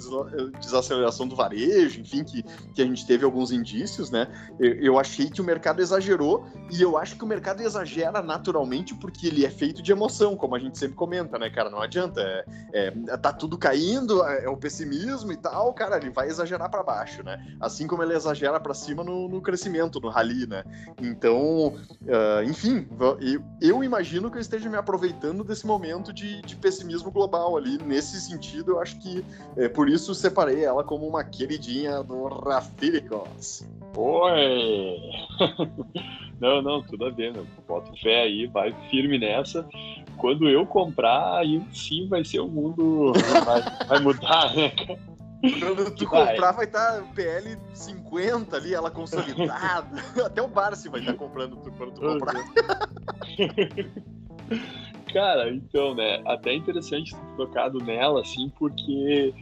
desaceleração 0.58 1.26
do 1.26 1.36
varejo, 1.36 2.00
enfim, 2.00 2.24
que, 2.24 2.42
que 2.42 2.82
a 2.82 2.84
gente 2.84 3.06
teve 3.06 3.24
alguns 3.24 3.52
indícios, 3.52 4.10
né? 4.10 4.28
Eu, 4.58 4.74
eu 4.74 4.98
achei 4.98 5.30
que 5.30 5.40
o 5.40 5.44
mercado 5.44 5.80
exagerou 5.80 6.46
e 6.70 6.82
eu 6.82 6.96
acho 6.96 7.16
que 7.16 7.24
o 7.24 7.26
mercado 7.26 7.62
exagera 7.62 8.22
naturalmente 8.22 8.94
porque 8.94 9.26
ele 9.26 9.44
é 9.44 9.50
feito 9.50 9.82
de 9.82 9.92
emoção, 9.92 10.36
como 10.36 10.54
a 10.54 10.58
gente 10.58 10.78
sempre 10.78 10.96
comenta, 10.96 11.38
né, 11.38 11.50
cara? 11.50 11.70
Não 11.70 11.80
adianta. 11.80 12.20
É, 12.20 12.44
é, 12.72 12.90
tá 13.16 13.32
tudo 13.32 13.56
caindo, 13.56 14.24
é, 14.24 14.44
é 14.44 14.48
o 14.48 14.56
pessimismo 14.56 15.32
e 15.32 15.36
tal, 15.36 15.72
cara, 15.72 15.96
ele 15.96 16.10
vai 16.10 16.28
exagerar 16.28 16.70
para 16.70 16.82
baixo, 16.82 17.22
né? 17.22 17.44
Assim 17.60 17.86
como 17.86 18.02
ele 18.02 18.14
exagera 18.14 18.58
para 18.60 18.74
cima 18.74 19.02
no, 19.02 19.28
no, 19.28 19.40
crescimento, 19.40 20.00
no 20.00 20.08
rally, 20.08 20.46
né? 20.46 20.64
Então, 21.00 21.68
uh, 21.68 22.42
enfim, 22.44 22.86
eu, 23.20 23.42
eu, 23.60 23.84
imagino 23.84 24.30
que 24.30 24.36
eu 24.36 24.40
esteja 24.40 24.57
me 24.66 24.76
aproveitando 24.76 25.44
desse 25.44 25.66
momento 25.66 26.10
de, 26.12 26.40
de, 26.40 26.56
pessimismo 26.56 27.10
global 27.10 27.56
ali. 27.56 27.76
Nesse 27.84 28.18
sentido, 28.20 28.72
eu 28.72 28.80
acho 28.80 28.98
que 28.98 29.22
é, 29.56 29.68
por 29.68 29.88
isso 29.88 30.14
separei 30.14 30.64
ela 30.64 30.82
como 30.82 31.06
uma 31.06 31.22
queridinha 31.22 32.02
do 32.02 32.26
Rafiricos. 32.28 33.66
Oi! 33.94 34.98
não, 36.40 36.62
não, 36.62 36.82
tudo 36.82 37.06
a 37.06 37.10
ver, 37.10 37.32
meu. 37.32 37.46
Bota 37.66 37.92
fé 38.02 38.22
aí, 38.22 38.46
vai 38.46 38.74
firme 38.90 39.18
nessa. 39.18 39.68
Quando 40.16 40.48
eu 40.48 40.64
comprar, 40.66 41.38
aí 41.38 41.62
sim 41.72 42.08
vai 42.08 42.24
ser 42.24 42.40
o 42.40 42.48
mundo. 42.48 43.12
Vai, 43.44 43.86
vai 43.86 44.00
mudar, 44.00 44.54
né, 44.56 44.70
cara? 44.70 44.98
Quando 45.40 45.94
tu 45.94 46.08
vai. 46.08 46.32
comprar, 46.32 46.52
vai 46.52 46.64
estar 46.64 47.00
tá 47.00 47.02
PL 47.14 47.56
50 47.72 48.56
ali, 48.56 48.74
ela 48.74 48.90
consolidada. 48.90 50.02
Até 50.24 50.42
o 50.42 50.48
Barsi 50.48 50.88
vai 50.88 51.00
estar 51.00 51.12
tá 51.12 51.18
comprando 51.18 51.56
quando 51.56 51.92
tu 51.92 52.00
comprar. 52.00 52.34
Cara, 55.12 55.50
então, 55.50 55.94
né? 55.94 56.20
Até 56.26 56.54
interessante 56.54 57.14
ter 57.14 57.36
tocado 57.36 57.78
nela, 57.78 58.20
assim, 58.20 58.50
porque 58.58 59.34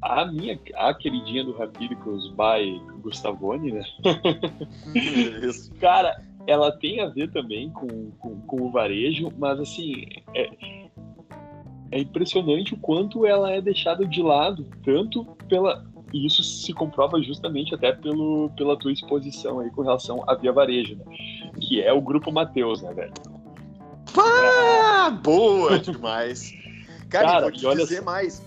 a 0.00 0.24
minha, 0.26 0.58
a 0.76 0.94
queridinha 0.94 1.44
do 1.44 1.56
Rapidicos 1.56 2.30
by 2.30 2.80
Gustavone, 3.00 3.72
né? 3.72 3.82
Isso. 5.42 5.72
Cara, 5.80 6.22
ela 6.46 6.70
tem 6.72 7.00
a 7.00 7.08
ver 7.08 7.30
também 7.32 7.70
com, 7.70 8.10
com, 8.18 8.40
com 8.42 8.62
o 8.62 8.70
varejo, 8.70 9.32
mas 9.38 9.58
assim, 9.58 10.04
é, 10.34 10.50
é 11.90 12.00
impressionante 12.00 12.74
o 12.74 12.76
quanto 12.76 13.24
ela 13.24 13.50
é 13.50 13.60
deixada 13.60 14.06
de 14.06 14.22
lado, 14.22 14.66
tanto 14.84 15.24
pela. 15.48 15.84
E 16.12 16.26
isso 16.26 16.44
se 16.44 16.72
comprova 16.72 17.20
justamente 17.20 17.74
até 17.74 17.92
pelo, 17.92 18.48
pela 18.56 18.78
tua 18.78 18.92
exposição 18.92 19.58
aí 19.58 19.70
com 19.70 19.82
relação 19.82 20.22
à 20.28 20.34
Via 20.34 20.52
Varejo, 20.52 20.96
né? 20.96 21.04
Que 21.60 21.82
é 21.82 21.92
o 21.92 22.00
Grupo 22.00 22.30
Mateus, 22.30 22.82
né, 22.82 22.92
velho? 22.94 23.12
Pá! 24.14 25.10
Boa 25.22 25.78
demais! 25.78 26.52
Cara, 27.10 27.26
Cara 27.26 27.40
vou 27.42 27.52
te 27.52 27.58
dizer 27.58 27.96
olha... 27.96 28.02
mais. 28.02 28.42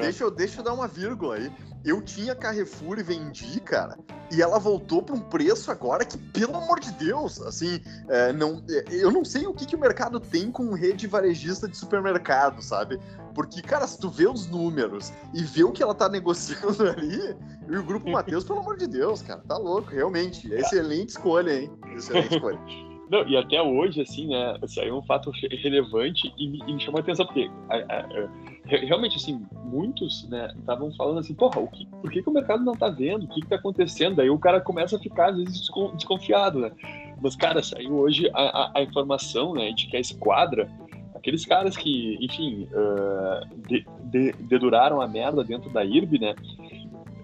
Deixa 0.00 0.24
eu, 0.24 0.30
deixa 0.30 0.60
eu 0.60 0.64
dar 0.64 0.74
uma 0.74 0.86
vírgula 0.88 1.36
aí 1.36 1.50
eu 1.84 2.00
tinha 2.00 2.34
Carrefour 2.34 2.98
e 2.98 3.02
vendi, 3.02 3.60
cara, 3.60 3.98
e 4.30 4.40
ela 4.40 4.58
voltou 4.58 5.02
para 5.02 5.14
um 5.14 5.20
preço 5.20 5.70
agora 5.70 6.04
que, 6.04 6.16
pelo 6.16 6.56
amor 6.56 6.78
de 6.78 6.92
Deus, 6.92 7.40
assim, 7.42 7.80
é, 8.08 8.32
não, 8.32 8.62
é, 8.70 8.84
eu 8.90 9.10
não 9.10 9.24
sei 9.24 9.46
o 9.46 9.54
que, 9.54 9.66
que 9.66 9.74
o 9.74 9.80
mercado 9.80 10.20
tem 10.20 10.50
com 10.50 10.72
rede 10.74 11.06
varejista 11.06 11.68
de 11.68 11.76
supermercado, 11.76 12.62
sabe? 12.62 13.00
Porque, 13.34 13.60
cara, 13.62 13.86
se 13.86 13.98
tu 13.98 14.08
vê 14.08 14.28
os 14.28 14.46
números 14.46 15.12
e 15.34 15.42
vê 15.42 15.64
o 15.64 15.72
que 15.72 15.82
ela 15.82 15.94
tá 15.94 16.08
negociando 16.10 16.88
ali, 16.88 17.36
e 17.68 17.76
o 17.76 17.82
Grupo 17.82 18.10
Mateus, 18.10 18.44
pelo 18.44 18.60
amor 18.60 18.76
de 18.76 18.86
Deus, 18.86 19.22
cara, 19.22 19.40
tá 19.40 19.56
louco, 19.56 19.90
realmente. 19.90 20.52
Excelente 20.52 21.10
escolha, 21.10 21.62
hein? 21.62 21.72
Excelente 21.94 22.34
escolha. 22.34 22.58
Não, 23.12 23.28
e 23.28 23.36
até 23.36 23.60
hoje, 23.60 24.00
assim, 24.00 24.26
né, 24.26 24.56
saiu 24.66 24.96
um 24.96 25.02
fato 25.02 25.30
relevante 25.62 26.32
e 26.38 26.48
me, 26.48 26.60
e 26.66 26.72
me 26.72 26.80
chamou 26.80 26.98
a 26.98 27.02
atenção, 27.02 27.26
porque 27.26 27.50
a, 27.68 27.76
a, 27.76 28.00
a, 28.00 28.28
realmente, 28.64 29.16
assim, 29.16 29.46
muitos, 29.64 30.26
né, 30.30 30.50
estavam 30.58 30.90
falando 30.94 31.18
assim, 31.18 31.34
porra, 31.34 31.60
o 31.60 31.68
que, 31.68 31.86
por 31.86 32.10
que, 32.10 32.22
que 32.22 32.30
o 32.30 32.32
mercado 32.32 32.64
não 32.64 32.72
tá 32.72 32.88
vendo? 32.88 33.24
O 33.24 33.28
que 33.28 33.42
que 33.42 33.48
tá 33.48 33.56
acontecendo? 33.56 34.22
Aí 34.22 34.30
o 34.30 34.38
cara 34.38 34.62
começa 34.62 34.96
a 34.96 34.98
ficar, 34.98 35.28
às 35.28 35.36
vezes, 35.36 35.68
desconfiado, 35.92 36.58
né? 36.58 36.72
Mas, 37.20 37.36
cara, 37.36 37.62
saiu 37.62 37.98
hoje 37.98 38.30
a, 38.32 38.78
a, 38.78 38.82
informação, 38.82 39.52
né, 39.52 39.72
de 39.72 39.88
que 39.88 39.96
a 39.98 40.00
esquadra, 40.00 40.70
aqueles 41.14 41.44
caras 41.44 41.76
que, 41.76 42.16
enfim, 42.18 42.66
uh, 42.72 43.46
de, 43.68 43.84
de, 44.04 44.32
deduraram 44.44 45.02
a 45.02 45.06
merda 45.06 45.44
dentro 45.44 45.68
da 45.68 45.84
IRB, 45.84 46.18
né, 46.18 46.34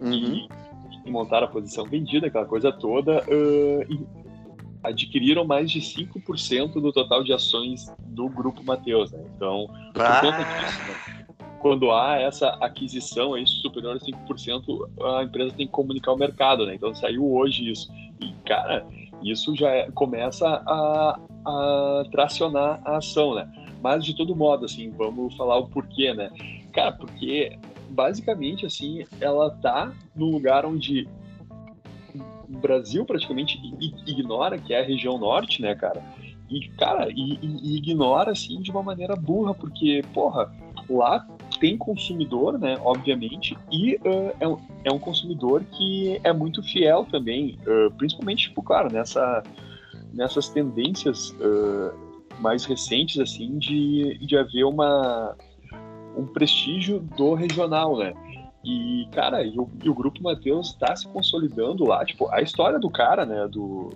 uhum. 0.03 0.13
e, 0.13 0.49
e 1.07 1.11
montaram 1.11 1.47
a 1.47 1.51
posição 1.51 1.87
vendida, 1.87 2.27
aquela 2.27 2.45
coisa 2.45 2.71
toda, 2.71 3.23
uh, 3.23 4.28
adquiriram 4.83 5.45
mais 5.45 5.71
de 5.71 5.81
5% 5.81 6.75
do 6.75 6.93
total 6.93 7.25
de 7.25 7.33
ações 7.33 7.93
do 8.07 8.29
Grupo 8.29 8.63
Mateus, 8.63 9.11
né? 9.13 9.25
Então, 9.37 9.69
por 9.93 10.03
ah. 10.03 10.21
conta 10.21 10.39
disso, 10.39 10.79
né? 10.89 11.19
quando 11.59 11.91
há 11.91 12.17
essa 12.17 12.51
aquisição 12.61 13.35
aí 13.35 13.47
superior 13.47 13.97
a 13.97 14.01
5%, 14.01 15.19
a 15.19 15.23
empresa 15.25 15.55
tem 15.55 15.67
que 15.67 15.73
comunicar 15.73 16.13
ao 16.13 16.17
mercado, 16.17 16.67
né? 16.67 16.75
Então 16.75 16.95
saiu 16.95 17.31
hoje 17.31 17.71
isso. 17.71 17.93
E, 18.21 18.33
cara, 18.47 18.87
isso 19.23 19.55
já 19.55 19.71
é, 19.71 19.91
começa 19.91 20.47
a, 20.47 21.19
a 21.45 22.05
tracionar 22.11 22.81
a 22.85 22.99
ação, 22.99 23.35
né? 23.35 23.51
Mas 23.83 24.05
de 24.05 24.17
todo 24.17 24.35
modo, 24.35 24.65
assim, 24.65 24.91
vamos 24.91 25.37
falar 25.37 25.59
o 25.59 25.69
porquê, 25.69 26.13
né? 26.15 26.31
Cara, 26.73 26.93
porque 26.93 27.59
basicamente, 27.91 28.67
assim, 28.67 29.05
ela 29.21 29.51
tá 29.51 29.93
no 30.15 30.27
lugar 30.27 30.65
onde 30.65 31.09
Brasil 32.49 33.05
praticamente 33.05 33.61
ignora, 34.07 34.59
que 34.59 34.73
é 34.73 34.81
a 34.81 34.85
região 34.85 35.19
norte, 35.19 35.61
né, 35.61 35.75
cara? 35.75 36.03
E, 36.51 36.69
cara, 36.79 37.09
e, 37.11 37.39
e, 37.43 37.77
ignora, 37.77 38.33
assim, 38.33 38.61
de 38.61 38.71
uma 38.71 38.83
maneira 38.83 39.15
burra, 39.15 39.53
porque, 39.53 40.03
porra, 40.15 40.51
lá 40.89 41.27
tem 41.61 41.77
consumidor, 41.77 42.59
né, 42.59 42.79
obviamente, 42.83 43.57
e 43.71 43.97
uh, 43.97 44.35
é, 44.41 44.49
um, 44.49 44.59
é, 44.85 44.93
um 44.93 44.99
consumidor 44.99 45.63
que 45.65 46.21
é 46.25 46.33
muito 46.33 46.63
fiel 46.63 47.05
também, 47.11 47.59
uh, 47.67 47.91
principalmente, 47.97 48.49
tipo, 48.49 48.63
claro, 48.63 48.91
nessa, 48.91 49.43
nessas 50.13 50.49
tendências 50.49 51.31
uh, 51.33 51.93
mais 52.41 52.65
recentes, 52.65 53.21
assim, 53.21 53.59
de, 53.59 54.19
de 54.19 54.37
haver 54.39 54.65
uma, 54.65 55.37
um 56.17 56.27
prestígio 56.27 57.01
do 57.01 57.35
regional, 57.35 57.99
né? 57.99 58.15
E, 58.65 59.09
cara, 59.13 59.43
e 59.43 59.59
o, 59.59 59.69
e 59.83 59.89
o 59.89 59.95
Grupo 59.95 60.23
Mateus 60.23 60.69
está 60.69 60.95
se 60.95 61.07
consolidando 61.09 61.85
lá. 61.85 62.05
Tipo, 62.05 62.29
a 62.33 62.43
história 62.43 62.79
do 62.79 62.91
cara, 62.91 63.25
né, 63.25 63.47
do, 63.47 63.91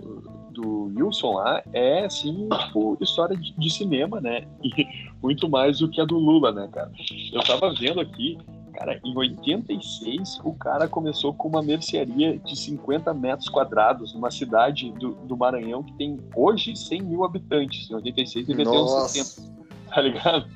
do 0.51 0.85
Wilson 0.97 1.35
lá, 1.35 1.63
é, 1.73 2.05
assim, 2.05 2.49
tipo, 2.49 2.97
história 3.01 3.37
de, 3.37 3.53
de 3.57 3.71
cinema, 3.71 4.21
né? 4.21 4.47
E 4.63 4.87
muito 5.23 5.49
mais 5.49 5.79
do 5.79 5.89
que 5.89 6.01
a 6.01 6.05
do 6.05 6.17
Lula, 6.17 6.53
né, 6.53 6.69
cara? 6.73 6.91
Eu 7.33 7.43
tava 7.43 7.75
vendo 7.75 8.01
aqui, 8.01 8.39
cara, 8.73 9.01
em 9.05 9.17
86, 9.17 10.41
o 10.45 10.55
cara 10.55 10.87
começou 10.87 11.35
com 11.35 11.49
uma 11.49 11.63
mercearia 11.63 12.39
de 12.39 12.57
50 12.57 13.13
metros 13.15 13.49
quadrados, 13.49 14.15
numa 14.15 14.31
cidade 14.31 14.93
do, 14.93 15.15
do 15.27 15.37
Maranhão 15.37 15.83
que 15.83 15.93
tem 15.95 16.19
hoje 16.37 16.77
100 16.77 17.03
mil 17.03 17.25
habitantes. 17.25 17.91
Em 17.91 17.95
86 17.95 18.47
devia 18.47 18.65
ter 18.65 18.71
uns 18.71 19.11
60 19.11 19.62
tá 19.93 20.01
ligado? 20.01 20.47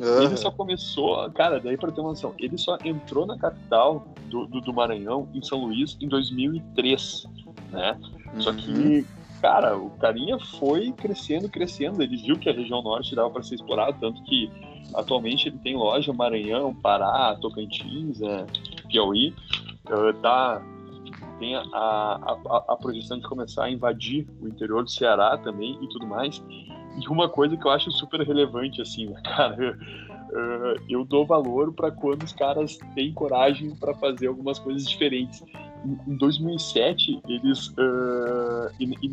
Uhum. 0.00 0.22
Ele 0.22 0.36
só 0.36 0.50
começou, 0.50 1.30
cara, 1.30 1.60
daí 1.60 1.76
pra 1.76 1.90
ter 1.90 2.00
uma 2.00 2.10
noção, 2.10 2.34
ele 2.38 2.58
só 2.58 2.76
entrou 2.84 3.26
na 3.26 3.38
capital 3.38 4.06
do, 4.28 4.46
do, 4.46 4.60
do 4.60 4.72
Maranhão, 4.72 5.28
em 5.34 5.42
São 5.42 5.64
Luís, 5.64 5.96
em 6.00 6.08
2003, 6.08 7.26
né? 7.70 7.98
Uhum. 8.34 8.40
Só 8.40 8.52
que, 8.52 9.06
cara, 9.40 9.76
o 9.76 9.90
carinha 9.98 10.38
foi 10.38 10.92
crescendo, 10.92 11.48
crescendo, 11.48 12.02
ele 12.02 12.16
viu 12.16 12.38
que 12.38 12.48
a 12.48 12.52
região 12.52 12.82
norte 12.82 13.14
dava 13.14 13.30
para 13.30 13.42
ser 13.42 13.54
explorada, 13.54 13.96
tanto 14.00 14.22
que 14.24 14.50
atualmente 14.94 15.48
ele 15.48 15.58
tem 15.58 15.76
loja 15.76 16.12
Maranhão, 16.12 16.74
Pará, 16.74 17.36
Tocantins, 17.40 18.20
né, 18.20 18.46
Piauí, 18.88 19.34
uh, 19.88 20.12
tá 20.20 20.62
tem 21.38 21.56
a, 21.56 21.60
a, 21.72 22.64
a, 22.68 22.76
projeção 22.76 23.18
de 23.18 23.26
começar 23.26 23.64
a 23.64 23.70
invadir 23.70 24.28
o 24.40 24.46
interior 24.46 24.84
do 24.84 24.90
Ceará 24.90 25.36
também 25.36 25.76
e 25.82 25.88
tudo 25.88 26.06
mais. 26.06 26.40
E 27.00 27.08
uma 27.08 27.28
coisa 27.28 27.56
que 27.56 27.66
eu 27.66 27.70
acho 27.70 27.90
super 27.90 28.20
relevante, 28.20 28.80
assim, 28.82 29.06
né, 29.06 29.20
cara, 29.24 29.78
uh, 29.78 30.82
eu 30.88 31.04
dou 31.04 31.24
valor 31.26 31.72
para 31.72 31.90
quando 31.90 32.22
os 32.22 32.32
caras 32.32 32.78
têm 32.94 33.12
coragem 33.12 33.74
para 33.76 33.94
fazer 33.94 34.26
algumas 34.26 34.58
coisas 34.58 34.86
diferentes. 34.86 35.42
Em, 36.06 36.16
2007, 36.16 37.20
eles 37.28 37.68
uh, 37.68 38.70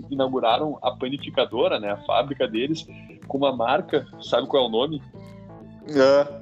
inauguraram 0.10 0.78
a 0.82 0.92
panificadora, 0.92 1.80
né, 1.80 1.92
a 1.92 1.98
fábrica 1.98 2.48
deles, 2.48 2.88
com 3.28 3.38
uma 3.38 3.56
marca, 3.56 4.06
sabe 4.22 4.48
qual 4.48 4.66
é 4.66 4.68
o 4.68 4.70
nome? 4.70 5.02
É. 5.88 6.40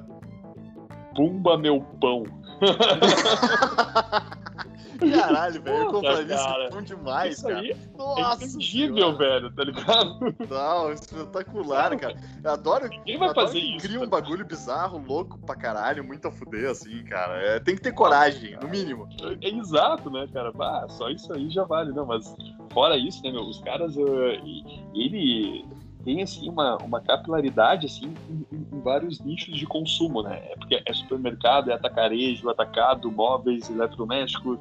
Bumba 1.15 1.57
Meu 1.57 1.81
Pão. 1.99 2.23
Caralho, 4.97 5.61
velho, 5.61 5.77
eu 5.77 5.91
compraria 5.91 6.35
isso 6.35 6.69
bom 6.71 6.81
demais, 6.81 7.33
isso 7.35 7.47
cara. 7.47 7.59
Aí 7.59 7.71
é 7.71 7.97
Nossa, 7.97 8.43
é 8.43 8.47
intangível, 8.47 9.17
velho, 9.17 9.51
tá 9.51 9.63
ligado? 9.63 10.35
Não, 10.49 10.91
espetacular, 10.91 11.97
cara. 11.97 12.15
Eu 12.43 12.51
adoro. 12.51 12.89
Quem 12.89 13.17
vai 13.17 13.29
adoro 13.29 13.47
fazer 13.47 13.59
que 13.59 13.75
isso? 13.75 13.87
Cria 13.87 14.01
um 14.01 14.07
bagulho 14.07 14.45
bizarro, 14.45 15.03
louco 15.05 15.37
pra 15.39 15.55
caralho, 15.55 16.03
muito 16.03 16.27
a 16.27 16.31
fuder, 16.31 16.69
assim, 16.69 17.03
cara. 17.03 17.37
É, 17.41 17.59
tem 17.59 17.75
que 17.75 17.81
ter 17.81 17.93
coragem, 17.93 18.57
no 18.61 18.67
mínimo. 18.67 19.07
É, 19.21 19.47
é 19.47 19.49
exato, 19.49 20.09
né, 20.09 20.27
cara? 20.33 20.51
Só 20.89 21.09
isso 21.09 21.31
aí 21.33 21.49
já 21.49 21.63
vale, 21.63 21.91
não, 21.91 22.05
mas 22.05 22.35
fora 22.71 22.97
isso, 22.97 23.23
né, 23.23 23.31
meu, 23.31 23.41
os 23.41 23.59
caras, 23.59 23.95
uh, 23.95 24.05
ele 24.93 25.65
tem 26.07 26.21
assim 26.21 26.47
uma, 26.49 26.77
uma 26.77 27.01
capilaridade 27.01 27.85
assim 27.85 28.13
em, 28.29 28.45
em, 28.55 28.79
vários 28.79 29.19
nichos 29.19 29.57
de 29.57 29.65
consumo, 29.65 30.23
né? 30.23 30.41
É 30.51 30.55
porque 30.55 30.81
é 30.85 30.93
supermercado, 30.93 31.69
é 31.69 31.73
atacarejo, 31.73 32.49
atacado, 32.49 33.11
móveis, 33.11 33.69
eletrodomésticos, 33.69 34.59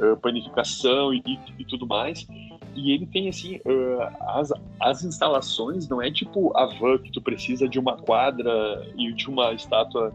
uh, 0.00 0.16
panificação 0.16 1.12
e, 1.12 1.22
e, 1.26 1.38
e, 1.58 1.64
tudo 1.64 1.86
mais. 1.86 2.26
E 2.74 2.92
ele 2.92 3.06
tem 3.06 3.28
assim 3.28 3.56
uh, 3.56 4.16
as, 4.20 4.52
as 4.80 5.04
instalações 5.04 5.88
não 5.88 6.00
é 6.00 6.10
tipo 6.10 6.56
a 6.56 6.66
van 6.66 6.98
que 6.98 7.10
tu 7.10 7.20
precisa 7.20 7.68
de 7.68 7.78
uma 7.78 7.96
quadra 7.96 8.86
e 8.96 9.12
de 9.12 9.28
uma 9.28 9.52
estátua 9.52 10.12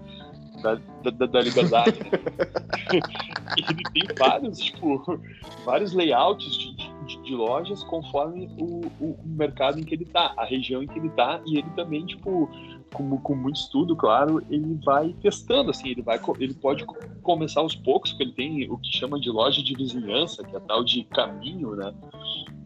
da, 0.63 0.75
da, 1.11 1.25
da 1.25 1.41
liberdade. 1.41 1.99
Né? 1.99 2.99
ele 3.57 3.83
tem 3.93 4.15
vários, 4.17 4.59
tipo, 4.59 5.19
vários 5.65 5.93
layouts 5.93 6.57
de, 6.57 6.75
de, 6.75 7.21
de 7.21 7.35
lojas 7.35 7.83
conforme 7.83 8.49
o, 8.57 8.81
o, 8.99 9.17
mercado 9.25 9.79
em 9.79 9.83
que 9.83 9.93
ele 9.93 10.05
tá, 10.05 10.33
a 10.37 10.45
região 10.45 10.81
em 10.81 10.87
que 10.87 10.97
ele 10.97 11.09
tá, 11.09 11.41
e 11.45 11.57
ele 11.57 11.69
também, 11.75 12.05
tipo, 12.05 12.49
com, 12.93 13.17
com 13.17 13.35
muito 13.35 13.57
estudo, 13.57 13.95
claro, 13.95 14.41
ele 14.49 14.79
vai 14.83 15.13
testando, 15.21 15.71
assim, 15.71 15.89
ele 15.89 16.01
vai, 16.01 16.19
ele 16.39 16.53
pode 16.53 16.85
começar 17.21 17.61
aos 17.61 17.75
poucos, 17.75 18.11
porque 18.11 18.23
ele 18.23 18.33
tem 18.33 18.71
o 18.71 18.77
que 18.77 18.95
chama 18.95 19.19
de 19.19 19.29
loja 19.29 19.61
de 19.61 19.75
vizinhança, 19.75 20.43
que 20.43 20.55
é 20.55 20.59
tal 20.59 20.83
de 20.83 21.03
caminho, 21.05 21.75
né? 21.75 21.93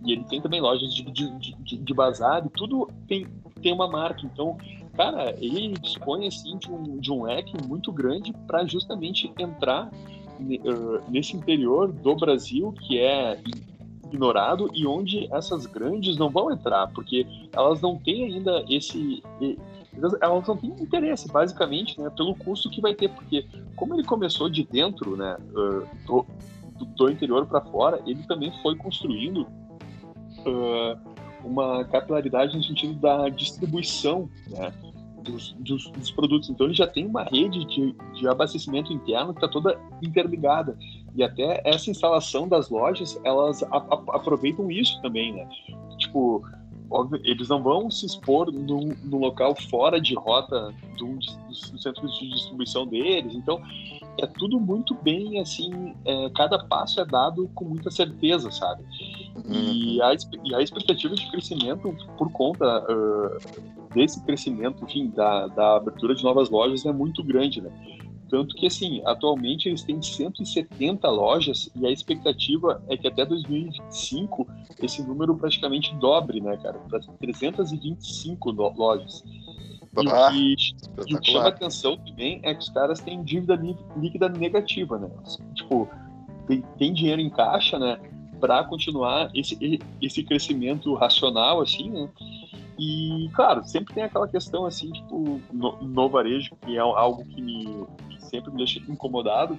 E 0.05 0.12
ele 0.12 0.24
tem 0.25 0.41
também 0.41 0.62
lojas 0.62 0.93
de, 0.93 1.03
de, 1.03 1.55
de, 1.63 1.77
de 1.77 1.93
bazar, 1.93 2.46
e 2.46 2.50
tudo 2.50 2.89
tem, 3.07 3.25
tem 3.62 3.74
uma 3.74 3.88
marca, 3.88 4.22
então 4.25 4.57
cara, 4.98 5.36
ele 5.39 5.75
dispõe 5.79 6.27
assim 6.27 6.57
de 6.57 6.72
um, 6.72 7.00
de 7.00 7.12
um 7.12 7.24
leque 7.24 7.53
muito 7.67 7.91
grande 7.91 8.34
para 8.48 8.65
justamente 8.65 9.31
entrar 9.38 9.88
uh, 9.88 11.12
nesse 11.12 11.38
interior 11.38 11.91
do 11.91 12.15
Brasil 12.15 12.74
que 12.81 12.98
é 13.00 13.39
ignorado 14.07 14.69
e 14.74 14.88
onde 14.88 15.31
essas 15.31 15.65
grandes 15.65 16.17
não 16.17 16.29
vão 16.29 16.51
entrar, 16.51 16.88
porque 16.88 17.27
elas 17.53 17.81
não 17.81 17.98
têm 17.98 18.25
ainda 18.25 18.63
esse 18.67 19.22
elas 20.22 20.48
não 20.48 20.58
têm 20.58 20.70
interesse, 20.80 21.27
basicamente, 21.32 22.00
né, 22.00 22.10
pelo 22.16 22.36
custo 22.36 22.70
que 22.70 22.82
vai 22.82 22.94
ter, 22.94 23.10
porque 23.10 23.48
como 23.75 23.94
ele 23.94 24.04
começou 24.04 24.50
de 24.50 24.63
dentro, 24.63 25.16
né, 25.16 25.38
do, 26.06 26.25
do, 26.96 27.10
interior 27.10 27.46
para 27.46 27.62
fora, 27.62 28.01
ele 28.06 28.24
também 28.27 28.51
foi 28.62 28.75
construindo 28.75 29.42
uh, 29.42 30.98
uma 31.44 31.86
capilaridade 31.86 32.56
no 32.56 32.63
sentido 32.63 32.94
da 32.96 33.30
distribuição, 33.30 34.30
né, 34.50 34.72
dos, 35.24 35.54
dos, 35.54 35.92
dos, 35.92 36.12
produtos. 36.12 36.50
Então 36.50 36.68
ele 36.68 36.75
já 36.75 36.88
tem 36.88 37.06
uma 37.06 37.24
rede 37.24 37.66
de, 37.66 37.96
de 38.13 38.27
abastecimento 38.27 38.94
interno 38.94 39.34
que 39.34 39.39
está 39.39 39.48
toda 39.48 39.80
interligada. 40.01 40.77
E 41.16 41.24
até 41.24 41.62
essa 41.66 41.89
instalação 41.89 42.48
das 42.48 42.70
lojas, 42.70 43.20
elas 43.24 43.63
a, 43.63 43.77
a, 43.77 44.16
aproveitam 44.16 44.72
isso 44.72 45.01
também, 45.01 45.34
né? 45.34 45.48
Tipo, 45.98 46.44
óbvio, 46.89 47.21
eles 47.23 47.50
não 47.50 47.61
vão 47.61 47.89
se 47.91 48.05
expor 48.05 48.51
no, 48.51 48.79
no 49.03 49.17
local 49.17 49.55
fora 49.69 50.00
de 50.00 50.15
rota 50.15 50.73
do, 50.97 51.17
dos 51.17 51.81
centros 51.81 52.17
de 52.17 52.29
distribuição 52.29 52.87
deles. 52.87 53.33
Então, 53.35 53.61
é 54.17 54.25
tudo 54.25 54.59
muito 54.59 54.95
bem, 54.95 55.39
assim, 55.39 55.93
é, 56.03 56.29
cada 56.31 56.57
passo 56.57 57.00
é 57.00 57.05
dado 57.05 57.50
com 57.53 57.65
muita 57.65 57.91
certeza, 57.91 58.50
sabe? 58.51 58.83
E, 59.47 60.00
uhum. 60.00 60.05
a, 60.05 60.15
e 60.43 60.55
a 60.55 60.61
expectativa 60.61 61.13
de 61.13 61.29
crescimento 61.29 61.95
por 62.17 62.31
conta 62.31 62.83
uh, 62.91 63.93
desse 63.93 64.23
crescimento, 64.23 64.83
enfim, 64.83 65.09
da, 65.09 65.47
da 65.47 65.77
abertura 65.77 66.15
de 66.15 66.23
novas 66.23 66.50
lojas 66.50 66.85
é 66.85 66.91
muito 66.91 67.23
grande, 67.23 67.61
né? 67.61 67.69
Tanto 68.29 68.55
que, 68.55 68.68
assim, 68.68 69.01
atualmente 69.05 69.70
eles 69.70 69.83
têm 69.83 70.01
170 70.01 71.09
lojas 71.09 71.70
e 71.75 71.85
a 71.85 71.92
expectativa 71.92 72.81
é 72.90 72.98
que 72.98 73.07
até 73.07 73.25
2025 73.25 74.48
esse 74.81 75.01
número 75.01 75.35
praticamente 75.35 75.96
dobre, 75.96 76.42
né, 76.42 76.57
cara? 76.57 76.77
Para 76.90 77.00
325 77.20 78.51
lojas. 78.51 79.24
Ah, 80.11 80.31
e, 80.33 80.55
e, 81.07 81.16
o 81.16 81.20
que 81.20 81.31
chama 81.31 81.48
atenção 81.48 81.98
também 81.98 82.40
é 82.44 82.53
que 82.53 82.59
os 82.59 82.70
caras 82.70 83.00
têm 83.00 83.24
dívida 83.24 83.59
líquida 83.96 84.29
negativa, 84.29 85.00
né? 85.00 85.09
Tipo, 85.55 85.90
tem, 86.48 86.61
tem 86.77 86.94
dinheiro 86.94 87.22
em 87.22 87.29
caixa, 87.29 87.79
né? 87.79 88.00
Para 88.40 88.63
continuar 88.66 89.31
esse, 89.33 89.79
esse 90.00 90.22
crescimento 90.24 90.94
racional, 90.94 91.61
assim, 91.61 91.90
né? 91.90 92.09
E, 92.77 93.27
claro, 93.33 93.63
sempre 93.66 93.96
tem 93.96 94.03
aquela 94.03 94.27
questão, 94.27 94.66
assim, 94.66 94.92
tipo, 94.92 95.42
no, 95.51 95.81
no 95.81 96.09
varejo, 96.09 96.55
que 96.63 96.77
é 96.77 96.79
algo 96.79 97.25
que 97.25 97.42
me 97.42 97.66
que 98.06 98.06
sempre 98.29 98.51
me 98.51 98.57
deixa 98.57 98.79
incomodado, 98.87 99.57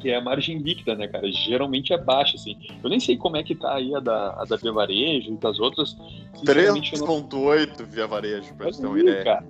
que 0.00 0.10
é 0.10 0.16
a 0.16 0.20
margem 0.20 0.58
líquida, 0.58 0.96
né, 0.96 1.06
cara? 1.06 1.30
Geralmente 1.30 1.92
é 1.92 1.98
baixa, 1.98 2.36
assim. 2.36 2.56
Eu 2.82 2.90
nem 2.90 2.98
sei 2.98 3.16
como 3.16 3.36
é 3.36 3.42
que 3.42 3.54
tá 3.54 3.74
aí 3.74 3.94
a 3.94 4.00
da, 4.00 4.42
a 4.42 4.44
da 4.44 4.56
Via 4.56 4.72
Varejo 4.72 5.32
e 5.32 5.36
das 5.36 5.60
outras. 5.60 5.96
3.8 6.44 7.78
não... 7.78 7.86
Via 7.86 8.06
Varejo, 8.06 8.54
pra 8.54 8.66
você 8.66 8.80
ter 8.80 8.86
uma 8.86 8.98
ideia. 8.98 9.24
Cara. 9.24 9.44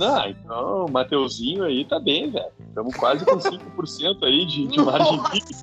Ah, 0.00 0.28
então, 0.28 0.86
o 0.86 0.90
Mateuzinho 0.90 1.64
aí 1.64 1.84
tá 1.84 1.98
bem, 1.98 2.30
velho. 2.30 2.46
Estamos 2.68 2.94
quase 2.94 3.24
com 3.24 3.36
5% 3.36 4.22
aí 4.22 4.44
de, 4.44 4.66
de 4.66 4.80
margem 4.80 5.20
líquida. 5.32 5.60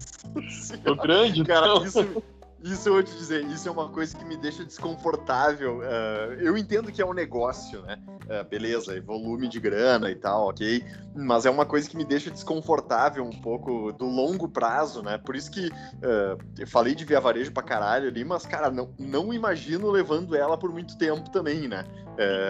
Tô 0.83 0.95
grande, 0.95 1.43
cara. 1.43 1.67
Então. 1.67 1.85
Isso, 1.85 2.23
isso 2.63 2.89
eu 2.89 2.93
vou 2.93 3.03
te 3.03 3.11
dizer, 3.11 3.45
isso 3.45 3.67
é 3.67 3.71
uma 3.71 3.89
coisa 3.89 4.17
que 4.17 4.25
me 4.25 4.37
deixa 4.37 4.65
desconfortável. 4.65 5.79
Uh, 5.79 6.33
eu 6.39 6.57
entendo 6.57 6.91
que 6.91 7.01
é 7.01 7.05
um 7.05 7.13
negócio, 7.13 7.81
né? 7.83 7.97
Uh, 8.29 8.47
beleza, 8.47 8.95
é 8.95 9.01
volume 9.01 9.47
de 9.47 9.59
grana 9.59 10.11
e 10.11 10.15
tal, 10.15 10.49
ok. 10.49 10.83
Mas 11.15 11.47
é 11.47 11.49
uma 11.49 11.65
coisa 11.65 11.89
que 11.89 11.97
me 11.97 12.05
deixa 12.05 12.29
desconfortável 12.29 13.23
um 13.23 13.31
pouco 13.41 13.91
do 13.91 14.05
longo 14.05 14.47
prazo, 14.47 15.01
né? 15.01 15.17
Por 15.17 15.35
isso 15.35 15.49
que 15.49 15.65
uh, 15.67 16.37
eu 16.59 16.67
falei 16.67 16.93
de 16.93 17.03
via 17.05 17.19
varejo 17.19 17.51
pra 17.51 17.63
caralho 17.63 18.07
ali, 18.07 18.23
mas, 18.23 18.45
cara, 18.45 18.69
não, 18.69 18.93
não 18.99 19.33
imagino 19.33 19.89
levando 19.89 20.35
ela 20.35 20.55
por 20.57 20.71
muito 20.71 20.95
tempo 20.97 21.29
também, 21.31 21.67
né? 21.67 21.83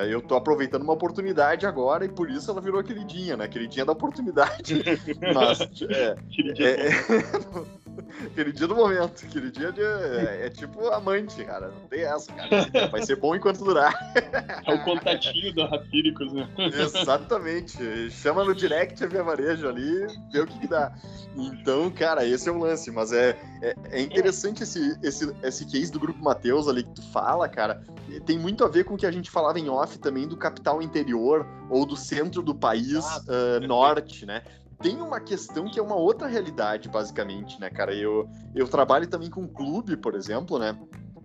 eu 0.09 0.19
tô 0.19 0.35
aproveitando 0.35 0.81
uma 0.81 0.93
oportunidade 0.93 1.63
agora 1.67 2.03
e 2.03 2.09
por 2.09 2.27
isso 2.27 2.49
ela 2.49 2.59
virou 2.59 2.83
queridinha, 2.83 3.37
né? 3.37 3.47
Queridinha 3.47 3.85
da 3.85 3.91
oportunidade. 3.91 4.81
mas. 5.31 5.59
É, 5.87 6.15
é, 6.57 6.87
é, 6.87 6.89
aquele 8.25 8.51
dia 8.51 8.67
do 8.67 8.75
momento, 8.75 9.25
aquele 9.25 9.51
dia 9.51 9.71
de, 9.71 9.81
é, 9.81 10.45
é, 10.45 10.49
tipo 10.49 10.87
amante, 10.89 11.43
cara. 11.43 11.69
Não 11.69 11.87
tem 11.87 12.01
essa, 12.01 12.31
cara. 12.33 12.87
Vai 12.87 13.05
ser 13.05 13.15
bom 13.15 13.35
enquanto 13.35 13.63
durar. 13.63 13.93
É 14.65 14.73
o 14.73 14.83
contatinho 14.83 15.53
da 15.55 15.67
Rapíricos, 15.67 16.31
né? 16.31 16.47
Exatamente. 16.57 18.11
Chama 18.11 18.43
no 18.43 18.53
direct 18.53 19.03
a 19.03 19.07
Via 19.07 19.23
Varejo 19.23 19.67
ali, 19.67 20.07
vê 20.31 20.41
o 20.41 20.47
que, 20.47 20.59
que, 20.59 20.67
dá. 20.67 20.93
Então, 21.35 21.89
cara, 21.89 22.25
esse 22.25 22.47
é 22.49 22.51
o 22.51 22.57
lance. 22.57 22.91
Mas 22.91 23.11
é, 23.11 23.37
é, 23.61 23.75
é 23.91 24.01
interessante 24.01 24.63
esse, 24.63 24.97
esse, 25.01 25.33
esse 25.41 25.65
case 25.65 25.91
do 25.91 25.99
Grupo 25.99 26.23
Mateus 26.23 26.67
ali 26.67 26.83
que 26.83 26.93
tu 26.93 27.01
fala, 27.11 27.47
cara. 27.47 27.83
Tem 28.25 28.37
muito 28.37 28.63
a 28.63 28.67
ver 28.67 28.83
com 28.83 28.95
o 28.95 28.97
que 28.97 29.05
a 29.05 29.11
gente 29.11 29.29
falava 29.29 29.59
em 29.59 29.69
off 29.69 29.97
também 29.97 30.27
do 30.27 30.37
capital 30.37 30.81
interior 30.81 31.45
ou 31.69 31.85
do 31.85 31.95
centro 31.95 32.41
do 32.41 32.53
país 32.53 33.05
uh, 33.05 33.59
norte, 33.67 34.25
né? 34.25 34.43
Tem 34.81 35.01
uma 35.01 35.19
questão 35.19 35.69
que 35.69 35.79
é 35.79 35.83
uma 35.83 35.95
outra 35.95 36.27
realidade, 36.27 36.89
basicamente, 36.89 37.59
né, 37.59 37.69
cara? 37.69 37.93
Eu, 37.93 38.29
eu 38.55 38.67
trabalho 38.67 39.07
também 39.07 39.29
com 39.29 39.41
um 39.41 39.47
clube, 39.47 39.97
por 39.97 40.15
exemplo, 40.15 40.57
né? 40.57 40.77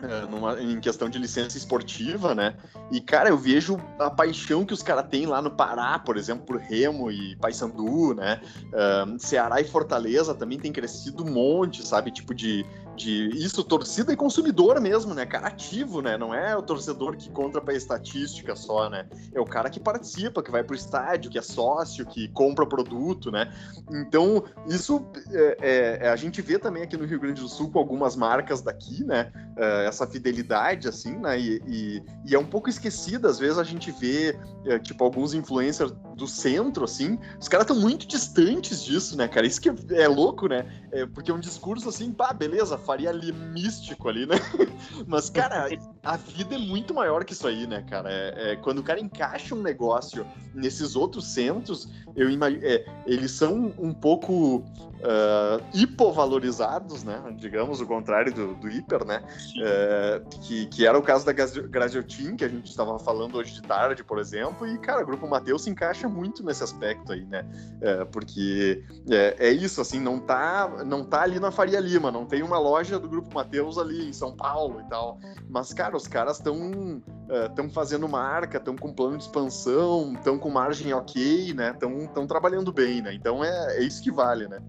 É, 0.02 0.26
numa, 0.26 0.60
em 0.60 0.80
questão 0.80 1.08
de 1.08 1.18
licença 1.18 1.56
esportiva, 1.56 2.34
né? 2.34 2.56
E, 2.90 3.00
cara, 3.00 3.28
eu 3.28 3.38
vejo 3.38 3.78
a 3.98 4.10
paixão 4.10 4.64
que 4.64 4.74
os 4.74 4.82
caras 4.82 5.06
têm 5.08 5.24
lá 5.24 5.40
no 5.40 5.50
Pará, 5.50 5.98
por 5.98 6.16
exemplo, 6.16 6.44
por 6.44 6.56
Remo 6.56 7.10
e 7.10 7.36
Paysandu, 7.36 8.14
né? 8.14 8.40
Uh, 8.66 9.18
Ceará 9.18 9.60
e 9.60 9.64
Fortaleza 9.64 10.34
também 10.34 10.58
tem 10.58 10.72
crescido 10.72 11.24
um 11.24 11.30
monte, 11.30 11.86
sabe? 11.86 12.10
Tipo 12.10 12.34
de, 12.34 12.66
de 12.94 13.28
isso, 13.34 13.62
torcida 13.64 14.12
e 14.12 14.16
consumidor 14.16 14.80
mesmo, 14.80 15.14
né? 15.14 15.26
Cara 15.26 15.48
ativo, 15.48 16.00
né? 16.00 16.16
Não 16.16 16.34
é 16.34 16.56
o 16.56 16.62
torcedor 16.62 17.16
que 17.16 17.28
conta 17.30 17.60
pra 17.60 17.74
estatística 17.74 18.54
só, 18.56 18.88
né? 18.88 19.06
É 19.32 19.40
o 19.40 19.44
cara 19.44 19.68
que 19.68 19.80
participa, 19.80 20.42
que 20.42 20.50
vai 20.50 20.62
pro 20.62 20.74
estádio, 20.74 21.30
que 21.30 21.38
é 21.38 21.42
sócio, 21.42 22.06
que 22.06 22.28
compra 22.28 22.66
produto, 22.66 23.30
né? 23.30 23.52
Então, 23.90 24.44
isso 24.66 25.04
é, 25.30 25.56
é, 25.60 26.06
é 26.06 26.08
a 26.08 26.16
gente 26.16 26.40
vê 26.40 26.58
também 26.58 26.82
aqui 26.82 26.96
no 26.96 27.04
Rio 27.04 27.20
Grande 27.20 27.40
do 27.40 27.48
Sul 27.48 27.70
com 27.70 27.78
algumas 27.78 28.16
marcas 28.16 28.62
daqui, 28.62 29.04
né? 29.04 29.32
É, 29.56 29.86
essa 29.86 30.06
fidelidade, 30.06 30.88
assim, 30.88 31.16
né? 31.16 31.38
E, 31.38 31.62
e, 31.66 32.02
e, 32.26 32.34
é 32.34 32.38
um 32.38 32.46
pouco 32.46 32.68
esquecida, 32.68 33.28
às 33.28 33.38
vezes 33.38 33.58
a 33.58 33.64
gente 33.64 33.90
vê, 33.92 34.38
é, 34.66 34.78
tipo, 34.78 35.04
alguns 35.04 35.34
influencers 35.34 35.92
do 36.16 36.26
centro, 36.26 36.84
assim, 36.84 37.18
os 37.40 37.48
caras 37.48 37.64
estão 37.68 37.80
muito 37.80 38.06
distantes 38.06 38.82
disso, 38.82 39.16
né, 39.16 39.28
cara? 39.28 39.46
Isso 39.46 39.60
que 39.60 39.70
é, 39.94 40.08
louco, 40.08 40.48
né? 40.48 40.66
É, 40.92 41.06
porque 41.06 41.30
é 41.30 41.34
um 41.34 41.40
discurso 41.40 41.88
assim, 41.88 42.12
pá, 42.12 42.32
beleza, 42.32 42.78
faria 42.84 43.10
ali 43.10 43.32
místico 43.32 44.08
ali, 44.08 44.26
né? 44.26 44.36
Mas, 45.06 45.30
cara, 45.30 45.68
a 46.02 46.16
vida 46.16 46.54
é 46.54 46.58
muito 46.58 46.94
maior 46.94 47.24
que 47.24 47.32
isso 47.32 47.46
aí, 47.46 47.66
né, 47.66 47.82
cara? 47.88 48.10
É, 48.10 48.52
é 48.52 48.56
quando 48.56 48.78
o 48.78 48.82
cara 48.82 49.00
encaixa 49.00 49.54
um 49.54 49.62
negócio 49.62 50.26
nesses 50.54 50.94
outros 50.94 51.26
centros, 51.26 51.88
eu 52.14 52.30
imagino, 52.30 52.62
é, 52.64 52.84
eles 53.06 53.30
são 53.32 53.72
um 53.78 53.92
pouco 53.92 54.64
uh, 55.04 55.62
hipovalorizados, 55.74 57.04
né? 57.04 57.22
Digamos, 57.36 57.80
o 57.80 57.86
contrário 57.86 58.32
do, 58.32 58.54
do 58.54 58.68
hiper, 58.68 59.04
né? 59.04 59.22
É, 59.62 60.22
que, 60.42 60.66
que 60.66 60.86
era 60.86 60.98
o 60.98 61.02
caso 61.02 61.26
da 61.26 61.32
Graziotin, 61.32 62.36
que 62.36 62.44
a 62.44 62.48
gente 62.48 62.68
estava 62.68 62.98
falando 62.98 63.36
hoje 63.36 63.52
de 63.54 63.62
tarde, 63.62 64.02
por 64.02 64.18
exemplo, 64.18 64.66
e, 64.66 64.78
cara, 64.78 65.02
o 65.02 65.06
Grupo 65.06 65.28
Mateus 65.28 65.62
se 65.62 65.70
encaixa 65.70 66.08
muito 66.08 66.42
nesse 66.42 66.64
aspecto 66.64 67.12
aí, 67.12 67.24
né? 67.26 67.46
É, 67.80 68.04
porque 68.06 68.82
é, 69.10 69.36
é, 69.38 69.50
isso, 69.50 69.80
assim, 69.80 70.00
não 70.00 70.18
tá, 70.18 70.84
não 70.84 71.04
tá 71.04 71.22
ali 71.22 71.38
na 71.38 71.50
Faria 71.50 71.80
Lima, 71.80 72.10
não 72.10 72.24
tem 72.24 72.42
uma 72.42 72.58
loja 72.58 72.98
do 72.98 73.08
Grupo 73.08 73.34
Mateus 73.34 73.78
ali 73.78 74.08
em 74.08 74.12
São 74.12 74.34
Paulo 74.34 74.80
e 74.80 74.88
tal, 74.88 75.18
mas, 75.48 75.72
cara, 75.72 75.96
os 75.96 76.08
caras 76.08 76.38
estão 76.38 77.02
estão 77.28 77.66
uh, 77.66 77.70
fazendo 77.70 78.08
marca, 78.08 78.58
estão 78.58 78.76
com 78.76 78.92
plano 78.92 79.16
de 79.16 79.24
expansão, 79.24 80.12
estão 80.14 80.38
com 80.38 80.50
margem 80.50 80.92
ok, 80.92 81.52
né? 81.54 81.72
Estão 81.72 82.26
trabalhando 82.26 82.72
bem, 82.72 83.02
né? 83.02 83.14
Então 83.14 83.44
é, 83.44 83.78
é 83.78 83.82
isso 83.82 84.02
que 84.02 84.10
vale, 84.10 84.48
né? 84.48 84.60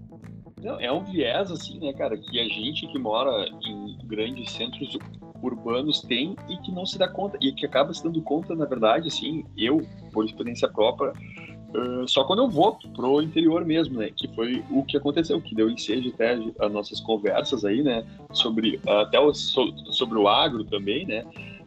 É 0.80 0.90
um 0.90 1.04
viés, 1.04 1.50
assim, 1.50 1.78
né, 1.78 1.92
cara, 1.92 2.16
que 2.16 2.40
a 2.40 2.44
gente 2.44 2.86
que 2.88 2.98
mora 2.98 3.46
em 3.62 3.98
grandes 4.04 4.50
centros 4.52 4.98
urbanos 5.42 6.00
tem 6.00 6.34
e 6.48 6.56
que 6.58 6.72
não 6.72 6.86
se 6.86 6.98
dá 6.98 7.06
conta, 7.06 7.36
e 7.40 7.52
que 7.52 7.66
acaba 7.66 7.92
se 7.92 8.02
dando 8.02 8.20
conta, 8.22 8.54
na 8.54 8.64
verdade, 8.64 9.06
assim, 9.06 9.44
eu, 9.56 9.86
por 10.12 10.24
experiência 10.24 10.66
própria, 10.66 11.12
uh, 11.12 12.08
só 12.08 12.24
quando 12.24 12.42
eu 12.42 12.48
vou 12.48 12.78
pro 12.94 13.20
interior 13.22 13.64
mesmo, 13.64 13.98
né, 13.98 14.10
que 14.16 14.26
foi 14.34 14.64
o 14.70 14.82
que 14.82 14.96
aconteceu, 14.96 15.40
que 15.40 15.54
deu 15.54 15.70
ensejo 15.70 16.08
até 16.08 16.32
as 16.58 16.72
nossas 16.72 17.00
conversas 17.00 17.64
aí, 17.64 17.82
né, 17.82 18.04
sobre, 18.32 18.80
até 18.86 19.20
o, 19.20 19.32
sobre 19.34 20.18
o 20.18 20.26
agro 20.26 20.64
também, 20.64 21.06
né, 21.06 21.24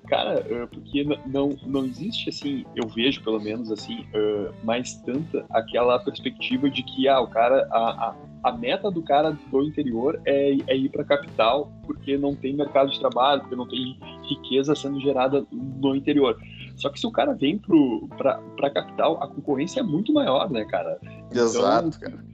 Cara, 0.10 0.39
uh, 0.41 0.67
porque 0.67 1.04
não, 1.28 1.56
não 1.67 1.86
existe, 1.86 2.30
assim, 2.30 2.65
eu 2.76 2.88
vejo 2.88 3.24
pelo 3.24 3.39
menos, 3.39 3.72
assim, 3.72 4.00
uh, 4.15 4.52
mais 4.63 4.95
tanta 4.95 5.45
aquela 5.52 6.00
perspectiva 6.00 6.67
de 6.67 6.82
que, 6.82 7.08
ah, 7.08 7.22
o 7.22 7.28
cara, 7.28 7.67
a, 7.72 8.10
a, 8.10 8.15
a 8.45 8.52
meta 8.52 8.89
do 8.89 9.04
cara 9.04 9.38
do 9.52 9.63
interior 9.63 10.19
é, 10.26 10.58
é 10.65 10.76
ir 10.76 10.89
para 10.89 11.04
a 11.04 11.06
capital 11.06 11.72
porque 11.86 12.17
não 12.17 12.34
tem 12.34 12.56
mercado 12.56 12.89
de 12.89 13.00
trabalho, 13.00 13.41
porque 13.41 13.56
não 13.56 13.67
tem 13.67 14.00
riqueza 14.24 14.74
sendo 14.74 15.00
gerada 15.00 15.45
no 15.52 15.95
interior. 15.95 16.36
Só 16.76 16.89
que 16.89 17.00
se 17.00 17.06
o 17.06 17.12
cara 17.12 17.34
vem 17.34 17.62
para 18.17 18.41
a 18.63 18.69
capital, 18.72 19.22
a 19.22 19.28
concorrência 19.28 19.82
é 19.82 19.84
muito 19.84 20.12
maior, 20.12 20.50
né, 20.50 20.65
cara? 20.65 21.00
Exato, 21.32 21.88
então, 21.88 22.00
cara. 22.00 22.30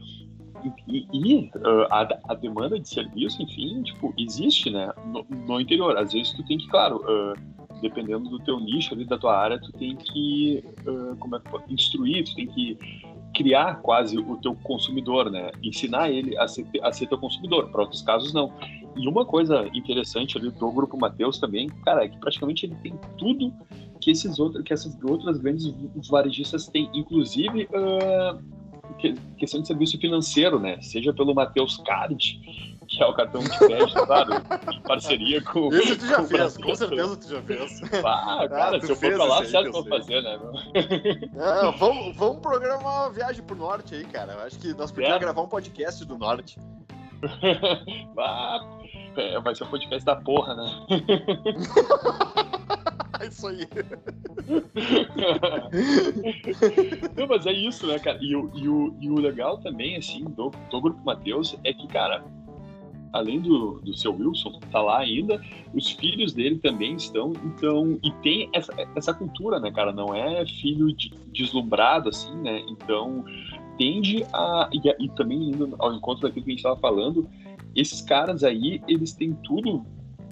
E, 0.88 1.08
e 1.14 1.52
uh, 1.58 1.86
a, 1.92 2.08
a, 2.30 2.34
demanda 2.36 2.80
de 2.80 2.88
serviço, 2.88 3.42
enfim, 3.42 3.84
tipo, 3.84 4.14
existe, 4.18 4.72
né, 4.72 4.92
no, 5.06 5.26
no 5.46 5.60
interior. 5.60 5.98
Às 5.98 6.14
vezes 6.14 6.32
tu 6.34 6.44
tem 6.46 6.58
que, 6.58 6.68
claro, 6.70 7.04
uh, 7.04 7.56
dependendo 7.86 8.30
do 8.30 8.40
teu 8.40 8.60
nicho 8.60 8.96
ali, 8.96 9.06
da 9.06 9.18
tua 9.18 9.38
área, 9.38 9.60
tu 9.60 9.72
tem 9.72 9.96
que 9.96 10.64
uh, 10.88 11.16
como 11.18 11.36
é 11.36 11.40
que 11.40 11.74
instruir, 11.74 12.26
tu 12.26 12.36
tem 12.36 12.48
que 12.48 12.78
criar 13.36 13.76
quase 13.82 14.18
o 14.18 14.38
teu 14.38 14.56
consumidor, 14.56 15.30
né? 15.30 15.52
Ensinar 15.62 16.10
ele 16.10 16.36
a 16.38 16.48
ser, 16.48 16.66
a 16.82 16.92
ser 16.92 17.08
teu 17.08 17.18
consumidor. 17.18 17.70
Para 17.70 17.82
outros 17.82 18.02
casos, 18.02 18.34
não. 18.34 18.52
E 18.96 19.08
uma 19.08 19.26
coisa 19.26 19.70
interessante 19.74 20.38
ali 20.38 20.50
do 20.50 20.72
grupo 20.72 20.98
Mateus 20.98 21.38
também, 21.38 21.68
cara, 21.84 22.06
é 22.06 22.08
que 22.08 22.18
praticamente 22.18 22.66
ele 22.66 22.76
tem 22.76 22.98
tudo 23.18 23.54
que 24.02 24.10
esses 24.10 24.40
outros, 24.40 24.64
que 24.64 24.74
essas 24.74 24.98
outras 25.04 25.38
grandes 25.38 25.74
varejistas 26.10 26.68
têm, 26.68 26.90
inclusive 26.94 27.66
uh, 27.66 28.40
questão 29.38 29.62
de 29.62 29.68
serviço 29.68 30.00
financeiro, 30.00 30.60
né? 30.60 30.82
Seja 30.82 31.14
pelo 31.14 31.36
Mateus 31.36 31.78
Card, 31.78 32.40
que 32.96 33.04
é 33.04 33.06
o 33.06 33.14
cartão 33.14 33.44
de 33.44 33.58
crédito, 33.58 34.06
claro, 34.06 34.34
em 34.74 34.82
parceria 34.82 35.42
com. 35.42 35.68
Esse 35.74 35.98
tu 35.98 36.08
já 36.08 36.24
fez, 36.24 36.58
com 36.58 36.76
certeza 36.76 37.18
tu 37.18 37.30
já 37.30 37.42
fez. 37.42 37.82
Ah, 38.04 38.48
cara, 38.48 38.78
ah, 38.78 38.82
se 38.82 38.92
eu 38.92 38.96
for 38.96 39.14
pra 39.14 39.26
lá, 39.26 39.46
certo 39.46 39.72
que 39.72 39.78
eu 39.78 39.84
vou 39.84 39.86
fazer, 39.86 40.22
né? 40.22 40.40
Não, 41.34 41.72
vamos, 41.74 42.16
vamos 42.16 42.40
programar 42.40 42.80
uma 42.80 43.10
viagem 43.10 43.44
pro 43.44 43.56
norte 43.56 43.96
aí, 43.96 44.06
cara. 44.06 44.34
Eu 44.34 44.42
acho 44.42 44.58
que 44.60 44.74
nós 44.74 44.92
podíamos 44.92 45.18
é. 45.18 45.20
gravar 45.20 45.42
um 45.42 45.48
podcast 45.48 46.06
do 46.06 46.18
norte. 46.18 46.58
ah, 48.18 48.60
é, 49.18 49.40
vai 49.40 49.56
ser 49.56 49.66
um 49.66 49.70
podcast 49.70 50.06
da 50.06 50.16
porra, 50.16 50.56
né? 50.56 50.70
isso 53.28 53.48
aí. 53.48 53.68
Não, 57.16 57.28
mas 57.28 57.46
é 57.46 57.52
isso, 57.52 57.86
né, 57.88 58.00
cara? 58.00 58.18
E, 58.22 58.36
o, 58.36 58.52
e, 58.54 58.68
o, 58.68 58.96
e 59.00 59.10
o 59.10 59.16
legal 59.16 59.58
também, 59.58 59.98
assim, 59.98 60.24
do, 60.24 60.52
do 60.70 60.82
Grupo 60.82 61.04
Mateus 61.04 61.58
é 61.64 61.74
que, 61.74 61.88
cara, 61.88 62.24
além 63.16 63.40
do, 63.40 63.80
do 63.80 63.98
seu 63.98 64.14
Wilson, 64.14 64.60
tá 64.72 64.82
lá 64.82 65.00
ainda, 65.00 65.42
os 65.74 65.92
filhos 65.92 66.34
dele 66.34 66.60
também 66.60 66.96
estão, 66.96 67.32
então, 67.46 67.98
e 68.04 68.12
tem 68.22 68.50
essa, 68.54 68.74
essa 68.94 69.14
cultura, 69.14 69.58
né, 69.60 69.72
cara, 69.72 69.94
não 69.94 70.14
é 70.14 70.46
filho 70.46 70.94
de, 70.94 71.12
deslumbrado, 71.32 72.10
assim, 72.10 72.36
né, 72.42 72.62
então 72.70 73.24
tende 73.78 74.26
a, 74.34 74.70
e, 74.72 75.06
e 75.06 75.10
também 75.12 75.50
indo 75.50 75.76
ao 75.80 75.94
encontro 75.94 76.24
daquilo 76.24 76.44
que 76.44 76.52
a 76.52 76.54
gente 76.54 76.60
estava 76.60 76.80
falando, 76.80 77.28
esses 77.74 78.02
caras 78.02 78.44
aí, 78.44 78.82
eles 78.88 79.14
têm 79.14 79.34
tudo 79.44 79.86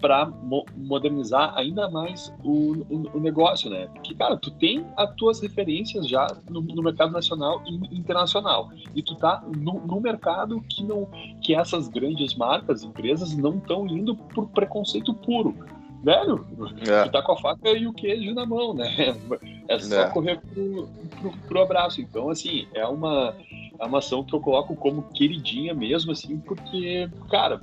para 0.04 0.26
mo 0.26 0.66
modernizar 0.76 1.54
ainda 1.56 1.90
mais 1.90 2.34
o, 2.44 2.86
o, 2.90 3.10
o, 3.14 3.20
negócio, 3.22 3.70
né? 3.70 3.88
Porque, 3.94 4.14
cara, 4.14 4.36
tu 4.36 4.52
tem 4.52 4.86
as 4.98 5.16
tuas 5.16 5.40
referências 5.40 6.10
já 6.10 6.28
no, 6.50 6.60
no 6.60 6.84
mercado 6.84 7.14
nacional 7.14 7.64
e 7.66 7.98
internacional. 7.98 8.70
E 8.94 9.02
tu 9.02 9.16
tá 9.16 9.42
no, 9.56 9.80
no, 9.80 10.02
mercado 10.02 10.60
que 10.64 10.84
não 10.84 11.08
que 11.42 11.56
essas 11.56 11.88
grandes 11.88 12.36
marcas, 12.36 12.84
empresas, 12.84 13.34
não 13.34 13.60
estão 13.60 13.88
indo 13.88 14.14
por 14.14 14.50
preconceito 14.50 15.14
puro. 15.14 15.56
Velho, 16.04 16.46
é. 16.86 17.04
tu 17.04 17.12
tá 17.14 17.22
com 17.22 17.32
a 17.32 17.38
faca 17.38 17.70
e 17.70 17.88
o 17.88 17.94
queijo 17.94 18.34
na 18.34 18.46
mão, 18.46 18.74
né? 18.74 18.90
É 19.70 19.80
só 19.80 20.02
é. 20.02 20.10
correr 20.10 20.42
pro, 20.42 20.90
pro, 21.22 21.32
pro 21.48 21.62
abraço. 21.62 22.02
Então, 22.02 22.30
assim, 22.30 22.68
é 22.74 22.86
uma, 22.86 23.34
é 23.80 23.86
uma 23.86 24.00
ação 24.00 24.22
que 24.22 24.36
eu 24.36 24.42
coloco 24.42 24.76
como 24.76 25.04
queridinha 25.04 25.74
mesmo, 25.74 26.12
assim, 26.12 26.38
porque, 26.40 27.10
cara, 27.32 27.62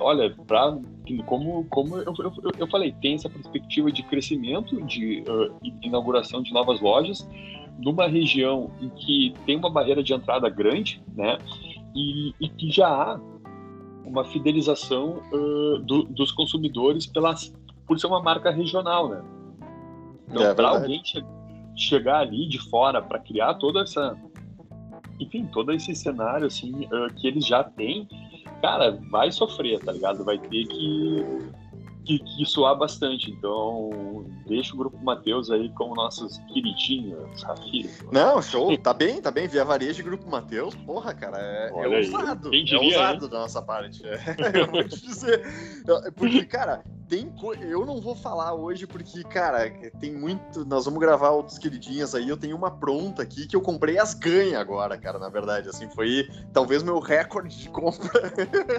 olha, 0.00 0.34
pra, 0.46 0.76
como, 1.26 1.64
como 1.66 1.96
eu, 1.98 2.14
eu, 2.18 2.32
eu, 2.58 2.66
falei, 2.66 2.92
tem 3.00 3.14
essa 3.14 3.28
perspectiva 3.28 3.92
de 3.92 4.02
crescimento, 4.02 4.82
de 4.84 5.22
uh, 5.22 5.54
inauguração 5.82 6.42
de 6.42 6.52
novas 6.52 6.80
lojas, 6.80 7.28
numa 7.78 8.06
região 8.06 8.70
em 8.80 8.88
que 8.90 9.34
tem 9.46 9.56
uma 9.56 9.70
barreira 9.70 10.02
de 10.02 10.12
entrada 10.12 10.48
grande, 10.48 11.02
né? 11.14 11.38
E, 11.94 12.34
e 12.40 12.48
que 12.48 12.70
já 12.70 12.88
há 12.88 13.20
uma 14.04 14.24
fidelização 14.24 15.22
uh, 15.32 15.78
do, 15.80 16.04
dos 16.04 16.32
consumidores 16.32 17.06
pela, 17.06 17.34
por 17.86 17.98
ser 17.98 18.06
uma 18.06 18.22
marca 18.22 18.50
regional, 18.50 19.08
né? 19.08 19.22
Então, 20.28 20.42
é, 20.42 20.54
para 20.54 20.68
alguém 20.68 21.02
che 21.04 21.24
chegar 21.76 22.18
ali 22.20 22.46
de 22.46 22.58
fora 22.58 23.00
para 23.00 23.18
criar 23.18 23.54
toda 23.54 23.80
essa, 23.80 24.14
enfim, 25.18 25.46
todo 25.46 25.72
esse 25.72 25.94
cenário 25.94 26.46
assim 26.46 26.84
uh, 26.86 27.12
que 27.14 27.26
eles 27.26 27.46
já 27.46 27.64
têm, 27.64 28.06
cara, 28.60 28.98
vai 29.10 29.30
sofrer, 29.32 29.80
tá 29.80 29.92
ligado? 29.92 30.24
Vai 30.24 30.38
ter 30.38 30.66
que, 30.66 31.26
que, 32.04 32.18
que 32.18 32.46
suar 32.46 32.76
bastante. 32.76 33.30
Então, 33.30 34.24
deixa 34.46 34.74
o 34.74 34.78
grupo 34.78 34.98
Mateus 35.02 35.50
aí 35.50 35.68
como 35.70 35.94
nossos 35.94 36.38
queridinhos, 36.52 37.42
Rafir. 37.42 37.90
Não, 38.12 38.40
show, 38.42 38.76
tá 38.78 38.92
bem, 38.92 39.20
tá 39.20 39.30
bem. 39.30 39.48
Via 39.48 39.64
Varejo 39.64 40.00
e 40.00 40.04
Grupo 40.04 40.28
Mateus, 40.28 40.74
porra, 40.74 41.14
cara, 41.14 41.38
é, 41.38 41.70
é 41.74 41.88
ousado. 41.88 42.50
Quem 42.50 42.64
diria, 42.64 42.80
é 42.80 42.84
ousado 42.84 43.24
hein? 43.24 43.30
da 43.30 43.38
nossa 43.40 43.62
parte. 43.62 44.02
É, 44.06 44.18
eu 44.60 44.66
vou 44.70 44.84
te 44.84 45.00
dizer. 45.00 45.42
Porque, 46.16 46.44
cara, 46.44 46.82
tem 47.10 47.28
co... 47.28 47.52
eu 47.54 47.84
não 47.84 48.00
vou 48.00 48.14
falar 48.14 48.54
hoje 48.54 48.86
porque, 48.86 49.24
cara, 49.24 49.68
tem 49.98 50.12
muito. 50.14 50.64
Nós 50.64 50.84
vamos 50.84 51.00
gravar 51.00 51.30
outros 51.30 51.58
queridinhas 51.58 52.14
aí. 52.14 52.28
Eu 52.28 52.36
tenho 52.36 52.56
uma 52.56 52.70
pronta 52.70 53.22
aqui 53.22 53.48
que 53.48 53.56
eu 53.56 53.60
comprei 53.60 53.98
as 53.98 54.14
ganhas 54.14 54.60
agora, 54.60 54.96
cara. 54.96 55.18
Na 55.18 55.28
verdade, 55.28 55.68
assim, 55.68 55.90
foi 55.90 56.28
talvez 56.52 56.84
meu 56.84 57.00
recorde 57.00 57.58
de 57.58 57.68
compra 57.68 58.32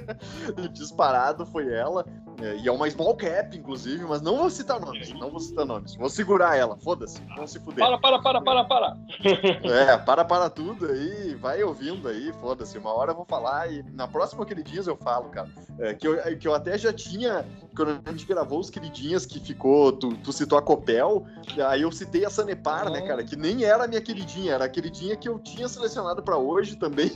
disparado 0.71 1.45
foi 1.45 1.73
ela. 1.73 2.05
É, 2.41 2.55
e 2.55 2.67
é 2.69 2.71
uma 2.71 2.89
small 2.89 3.10
cap, 3.15 3.57
inclusive, 3.57 4.03
mas 4.05 4.21
não 4.21 4.37
vou 4.37 4.49
citar 4.49 4.79
nomes. 4.79 5.13
Não 5.13 5.29
vou 5.29 5.39
citar 5.39 5.65
nomes. 5.65 5.95
Vou 5.95 6.09
segurar 6.09 6.57
ela. 6.57 6.77
Foda-se. 6.77 7.21
Vão 7.35 7.47
se 7.47 7.59
fuder. 7.59 7.85
Para, 7.85 7.97
para, 7.97 8.21
para, 8.21 8.41
para, 8.41 8.63
para. 8.65 8.97
É, 9.63 9.97
para, 9.97 10.25
para 10.25 10.49
tudo 10.49 10.85
aí. 10.87 11.35
Vai 11.35 11.63
ouvindo 11.63 12.07
aí. 12.07 12.31
Foda-se. 12.33 12.77
Uma 12.77 12.93
hora 12.93 13.11
eu 13.11 13.15
vou 13.15 13.25
falar 13.25 13.71
e 13.71 13.83
na 13.93 14.07
próxima 14.07 14.45
queridinhas 14.45 14.87
eu 14.87 14.97
falo, 14.97 15.29
cara. 15.29 15.49
É, 15.79 15.93
que, 15.93 16.07
eu, 16.07 16.37
que 16.37 16.47
eu 16.47 16.53
até 16.53 16.77
já 16.77 16.93
tinha. 16.93 17.45
Quando 17.75 18.01
a 18.05 18.11
gente 18.11 18.25
gravou 18.25 18.59
os 18.59 18.69
queridinhas 18.69 19.25
que 19.25 19.39
ficou, 19.39 19.91
tu, 19.91 20.15
tu 20.17 20.33
citou 20.33 20.57
a 20.57 20.61
Copel, 20.61 21.25
aí 21.67 21.83
eu 21.83 21.91
citei 21.91 22.25
a 22.25 22.29
Sanepar, 22.29 22.89
né, 22.91 23.01
cara, 23.01 23.23
que 23.23 23.35
nem 23.35 23.63
era 23.63 23.85
a 23.85 23.87
minha 23.87 24.01
queridinha, 24.01 24.53
era 24.53 24.65
a 24.65 24.69
queridinha 24.69 25.15
que 25.15 25.29
eu 25.29 25.39
tinha 25.39 25.67
selecionado 25.67 26.21
para 26.21 26.37
hoje 26.37 26.75
também. 26.75 27.11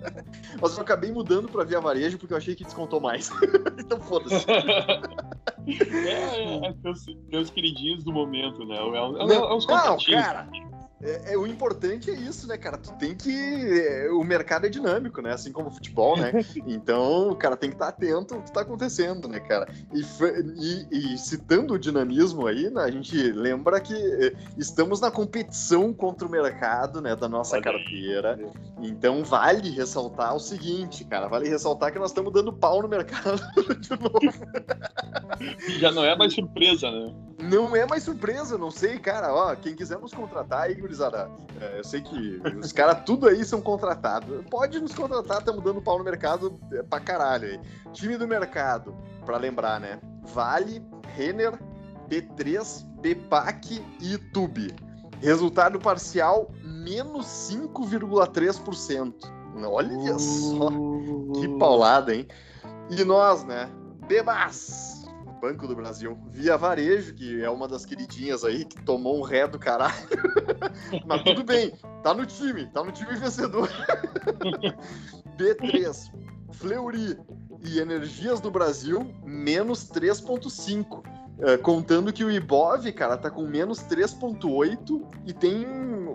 Mas 0.60 0.76
eu 0.76 0.82
acabei 0.82 1.12
mudando 1.12 1.48
para 1.48 1.64
Via 1.64 1.80
Varejo 1.80 2.18
porque 2.18 2.32
eu 2.32 2.38
achei 2.38 2.54
que 2.54 2.64
descontou 2.64 3.00
mais. 3.00 3.30
então 3.78 4.00
foda-se. 4.00 4.46
É, 5.68 6.08
é, 6.08 6.66
é 6.66 6.72
teus, 6.82 7.04
teus, 7.30 7.50
queridinhos 7.50 8.02
do 8.02 8.10
momento, 8.10 8.64
né? 8.64 8.76
É, 8.76 8.78
é, 8.78 8.82
é, 8.82 9.36
é 9.36 9.38
Não, 9.38 9.98
cara, 9.98 10.48
é, 11.02 11.32
é, 11.32 11.38
o 11.38 11.46
importante 11.46 12.10
é 12.10 12.14
isso, 12.14 12.46
né, 12.46 12.58
cara? 12.58 12.76
Tu 12.76 12.92
tem 12.98 13.14
que. 13.14 13.30
É, 13.30 14.10
o 14.10 14.22
mercado 14.22 14.66
é 14.66 14.68
dinâmico, 14.68 15.22
né? 15.22 15.32
Assim 15.32 15.50
como 15.50 15.68
o 15.68 15.70
futebol, 15.70 16.16
né? 16.16 16.32
Então, 16.66 17.30
o 17.30 17.36
cara 17.36 17.56
tem 17.56 17.70
que 17.70 17.76
estar 17.76 17.88
atento 17.88 18.34
ao 18.34 18.42
que 18.42 18.48
está 18.48 18.60
acontecendo, 18.60 19.26
né, 19.26 19.40
cara? 19.40 19.72
E, 19.92 20.02
e, 20.56 21.14
e, 21.14 21.18
citando 21.18 21.74
o 21.74 21.78
dinamismo 21.78 22.46
aí, 22.46 22.70
né, 22.70 22.82
a 22.82 22.90
gente 22.90 23.16
lembra 23.32 23.80
que 23.80 23.94
é, 23.94 24.32
estamos 24.58 25.00
na 25.00 25.10
competição 25.10 25.92
contra 25.92 26.26
o 26.26 26.30
mercado, 26.30 27.00
né, 27.00 27.16
da 27.16 27.28
nossa 27.28 27.56
Olha 27.56 27.64
carteira. 27.64 28.34
Aí. 28.34 28.88
Então, 28.88 29.24
vale 29.24 29.70
ressaltar 29.70 30.34
o 30.34 30.40
seguinte, 30.40 31.04
cara. 31.04 31.28
Vale 31.28 31.48
ressaltar 31.48 31.92
que 31.92 31.98
nós 31.98 32.10
estamos 32.10 32.32
dando 32.32 32.52
pau 32.52 32.82
no 32.82 32.88
mercado 32.88 33.40
de 33.80 33.90
novo. 33.90 35.78
Já 35.78 35.90
não 35.92 36.04
é 36.04 36.16
mais 36.16 36.34
surpresa, 36.34 36.90
né? 36.90 37.12
Não 37.42 37.74
é 37.74 37.86
mais 37.86 38.02
surpresa, 38.02 38.58
não 38.58 38.70
sei, 38.70 38.98
cara. 38.98 39.32
Ó, 39.32 39.54
quem 39.56 39.74
quiser 39.74 39.98
nos 39.98 40.12
contratar 40.12 40.62
aí, 40.62 40.74
gurizada, 40.74 41.30
é, 41.60 41.78
eu 41.78 41.84
sei 41.84 42.02
que 42.02 42.40
os 42.58 42.72
caras 42.72 43.02
tudo 43.04 43.28
aí 43.28 43.44
são 43.44 43.60
contratados. 43.60 44.44
Pode 44.50 44.78
nos 44.80 44.94
contratar, 44.94 45.38
estamos 45.38 45.62
dando 45.64 45.80
pau 45.80 45.98
no 45.98 46.04
mercado 46.04 46.58
é, 46.72 46.82
pra 46.82 47.00
caralho 47.00 47.48
aí. 47.48 47.60
Time 47.92 48.16
do 48.16 48.28
mercado, 48.28 48.94
pra 49.24 49.38
lembrar, 49.38 49.80
né? 49.80 50.00
Vale, 50.34 50.82
Renner, 51.16 51.58
B3, 52.08 52.84
BPAC 53.00 53.82
e 54.00 54.12
YouTube. 54.12 54.74
Resultado 55.20 55.78
parcial, 55.78 56.50
menos 56.62 57.26
5,3%. 57.26 59.14
Olha 59.62 60.18
só, 60.18 60.70
que 61.38 61.48
paulada, 61.58 62.14
hein? 62.14 62.26
E 62.88 63.04
nós, 63.04 63.44
né? 63.44 63.68
Bebas! 64.06 64.89
Banco 65.40 65.66
do 65.66 65.74
Brasil. 65.74 66.18
Via 66.28 66.56
Varejo, 66.56 67.14
que 67.14 67.42
é 67.42 67.48
uma 67.48 67.66
das 67.66 67.86
queridinhas 67.86 68.44
aí, 68.44 68.64
que 68.64 68.82
tomou 68.82 69.18
um 69.18 69.22
ré 69.22 69.48
do 69.48 69.58
caralho. 69.58 69.94
Mas 71.06 71.22
tudo 71.22 71.42
bem, 71.42 71.72
tá 72.02 72.12
no 72.12 72.26
time, 72.26 72.66
tá 72.66 72.84
no 72.84 72.92
time 72.92 73.14
vencedor. 73.16 73.68
B3, 75.38 76.12
Fleury 76.52 77.18
e 77.64 77.78
Energias 77.78 78.40
do 78.40 78.50
Brasil, 78.50 79.10
menos 79.24 79.90
3,5. 79.90 81.02
É, 81.42 81.56
contando 81.56 82.12
que 82.12 82.22
o 82.22 82.30
Ibov, 82.30 82.92
cara, 82.92 83.16
tá 83.16 83.30
com 83.30 83.46
menos 83.46 83.78
3,8 83.84 85.02
e 85.26 85.32
tem 85.32 85.64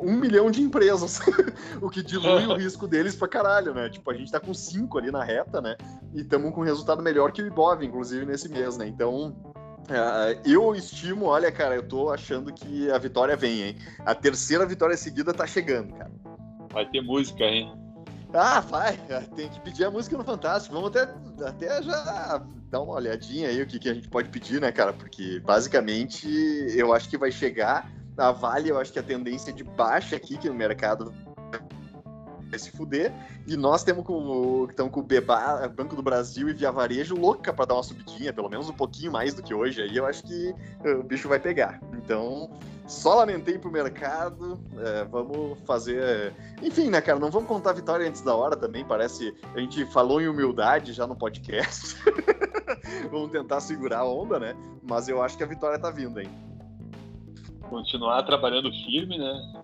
um 0.04 0.14
milhão 0.14 0.50
de 0.50 0.62
empresas, 0.62 1.20
o 1.82 1.90
que 1.90 2.02
dilui 2.02 2.46
o 2.46 2.56
risco 2.58 2.88
deles 2.88 3.16
pra 3.16 3.28
caralho, 3.28 3.74
né? 3.74 3.90
Tipo, 3.90 4.12
a 4.12 4.14
gente 4.14 4.32
tá 4.32 4.40
com 4.40 4.54
5 4.54 4.98
ali 4.98 5.12
na 5.12 5.24
reta, 5.24 5.62
né? 5.62 5.76
E 6.14 6.22
estamos 6.22 6.54
com 6.54 6.62
um 6.62 6.66
resultado 6.66 7.02
melhor 7.02 7.32
que 7.32 7.42
o 7.42 7.48
Ibov, 7.48 7.84
inclusive, 7.84 8.26
nesse 8.26 8.50
mês, 8.50 8.78
né? 8.78 8.88
Então, 8.88 9.36
Uh, 9.86 10.42
eu 10.44 10.74
estimo, 10.74 11.26
olha, 11.26 11.52
cara, 11.52 11.76
eu 11.76 11.88
tô 11.88 12.10
achando 12.10 12.52
que 12.52 12.90
a 12.90 12.98
vitória 12.98 13.38
vem, 13.38 13.62
hein? 13.62 13.76
A 14.00 14.16
terceira 14.16 14.66
vitória 14.66 14.98
seguida 14.98 15.32
tá 15.32 15.46
chegando, 15.46 15.94
cara. 15.94 16.12
Vai 16.74 16.90
ter 16.90 17.02
música, 17.02 17.44
hein? 17.44 17.72
Ah, 18.34 18.60
vai. 18.60 18.98
Tem 19.36 19.48
que 19.48 19.60
pedir 19.62 19.86
a 19.86 19.92
música 19.92 20.18
no 20.18 20.24
Fantástico. 20.24 20.76
Vamos 20.76 20.90
até, 20.90 21.14
até 21.46 21.84
já 21.84 22.44
dar 22.70 22.82
uma 22.82 22.96
olhadinha 22.96 23.48
aí 23.48 23.62
o 23.62 23.68
que, 23.68 23.80
que 23.80 23.88
a 23.88 23.94
gente 23.94 24.10
pode 24.10 24.28
pedir, 24.30 24.60
né, 24.60 24.72
cara? 24.72 24.92
Porque 24.92 25.40
basicamente 25.40 26.28
eu 26.76 26.94
acho 26.94 27.08
que 27.08 27.18
vai 27.18 27.32
chegar. 27.32 27.90
A 28.18 28.32
Vale, 28.32 28.70
eu 28.70 28.80
acho 28.80 28.94
que 28.94 29.00
a 29.00 29.04
tendência 29.04 29.52
de 29.52 29.64
baixa 29.64 30.16
aqui 30.16 30.38
que 30.38 30.48
no 30.48 30.56
mercado 30.56 31.14
vai 32.50 32.60
se 32.60 32.72
fuder. 32.72 33.14
E 33.48 33.56
nós 33.56 33.84
temos 33.84 34.06
com, 34.06 34.68
estamos 34.70 34.92
com 34.92 35.02
o 35.02 35.04
Beba, 35.04 35.68
Banco 35.68 35.96
do 35.96 36.02
Brasil 36.02 36.50
e 36.50 36.54
Via 36.54 36.72
Varejo 36.72 37.16
louca 37.16 37.54
para 37.54 37.66
dar 37.66 37.76
uma 37.76 37.84
subidinha, 37.84 38.34
pelo 38.34 38.50
menos 38.50 38.70
um 38.70 38.74
pouquinho 38.74 39.12
mais 39.12 39.34
do 39.34 39.44
que 39.44 39.54
hoje. 39.54 39.82
Aí 39.82 39.96
eu 39.96 40.06
acho 40.06 40.24
que 40.24 40.56
o 40.84 41.04
bicho 41.04 41.28
vai 41.28 41.40
pegar. 41.40 41.80
Então, 41.94 42.50
só 42.88 43.16
lamentei 43.16 43.58
pro 43.58 43.72
mercado. 43.72 44.60
É, 44.78 45.04
vamos 45.06 45.58
fazer. 45.66 46.34
Enfim, 46.62 46.90
né, 46.90 47.02
cara? 47.02 47.20
Não 47.20 47.30
vamos 47.30 47.48
contar 47.48 47.72
a 47.72 47.74
vitória 47.74 48.08
antes 48.08 48.22
da 48.22 48.36
hora 48.36 48.56
também. 48.56 48.86
Parece. 48.86 49.34
A 49.54 49.60
gente 49.60 49.86
falou 49.88 50.22
em 50.22 50.28
humildade 50.28 50.94
já 50.94 51.06
no 51.06 51.16
podcast. 51.16 51.96
vamos 53.12 53.32
tentar 53.32 53.60
segurar 53.60 54.00
a 54.00 54.06
onda, 54.06 54.40
né? 54.40 54.56
Mas 54.84 55.08
eu 55.08 55.22
acho 55.22 55.38
que 55.38 55.44
a 55.44 55.48
vitória 55.48 55.80
tá 55.80 55.90
vindo, 55.92 56.20
hein? 56.20 56.45
Continuar 57.70 58.24
trabalhando 58.24 58.72
firme, 58.72 59.18
né? 59.18 59.64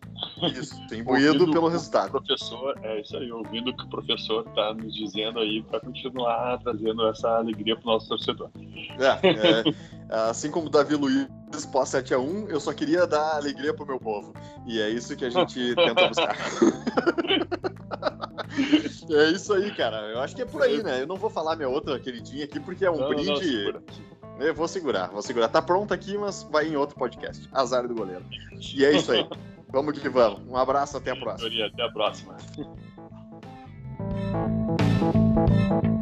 Isso, 0.54 0.76
imbuído 0.94 1.52
pelo 1.52 1.68
resultado. 1.68 2.12
Professor, 2.12 2.78
é 2.84 3.02
isso 3.02 3.18
aí, 3.18 3.32
ouvindo 3.32 3.72
o 3.72 3.78
que 3.78 3.84
o 3.84 3.90
professor 3.90 4.46
está 4.48 4.74
nos 4.74 4.94
dizendo 4.94 5.40
aí 5.40 5.64
para 5.64 5.80
continuar 5.80 6.60
trazendo 6.60 7.08
essa 7.08 7.38
alegria 7.38 7.76
para 7.76 7.90
o 7.90 7.94
nosso 7.94 8.10
torcedor. 8.10 8.50
É, 9.00 9.70
é, 9.70 10.30
assim 10.30 10.52
como 10.52 10.68
o 10.68 10.70
Davi 10.70 10.96
Luiz 10.96 11.28
pós 11.72 11.90
7 11.90 12.14
a 12.14 12.20
1 12.20 12.50
eu 12.50 12.60
só 12.60 12.74
queria 12.74 13.06
dar 13.06 13.36
alegria 13.36 13.74
pro 13.74 13.86
meu 13.86 14.00
povo. 14.00 14.34
E 14.66 14.82
é 14.82 14.90
isso 14.90 15.16
que 15.16 15.26
a 15.26 15.30
gente 15.30 15.60
tenta 15.76 16.08
buscar. 16.08 16.36
é 19.10 19.30
isso 19.30 19.54
aí, 19.54 19.72
cara. 19.72 19.98
Eu 20.10 20.20
acho 20.20 20.36
que 20.36 20.42
é 20.42 20.46
por 20.46 20.62
aí, 20.62 20.82
né? 20.82 21.02
Eu 21.02 21.08
não 21.08 21.18
vou 21.18 21.30
falar 21.30 21.56
minha 21.56 21.70
outra 21.70 22.00
queridinha 22.00 22.46
aqui 22.46 22.60
porque 22.60 22.86
é 22.86 22.92
um 22.92 22.98
não, 22.98 23.10
brinde. 23.10 23.74
Não, 23.74 23.82
eu 24.40 24.54
vou 24.54 24.68
segurar, 24.68 25.08
vou 25.08 25.22
segurar. 25.22 25.50
Tá 25.50 25.62
pronto 25.62 25.94
aqui, 25.94 26.18
mas 26.18 26.44
vai 26.44 26.68
em 26.68 26.76
outro 26.76 26.96
podcast. 26.96 27.48
Azar 27.52 27.88
do 27.88 27.96
goleiro. 27.96 28.26
E 28.74 28.86
é 28.86 28.92
isso 28.92 29.12
aí. 29.12 29.28
vamos 29.70 30.00
que 30.00 30.10
vamos. 30.10 30.42
Um 30.48 30.58
abraço, 30.58 30.98
até 30.98 31.12
a 31.12 31.16
próxima. 31.16 31.66
Até 31.66 31.84
a 31.84 31.92
próxima. 31.92 32.38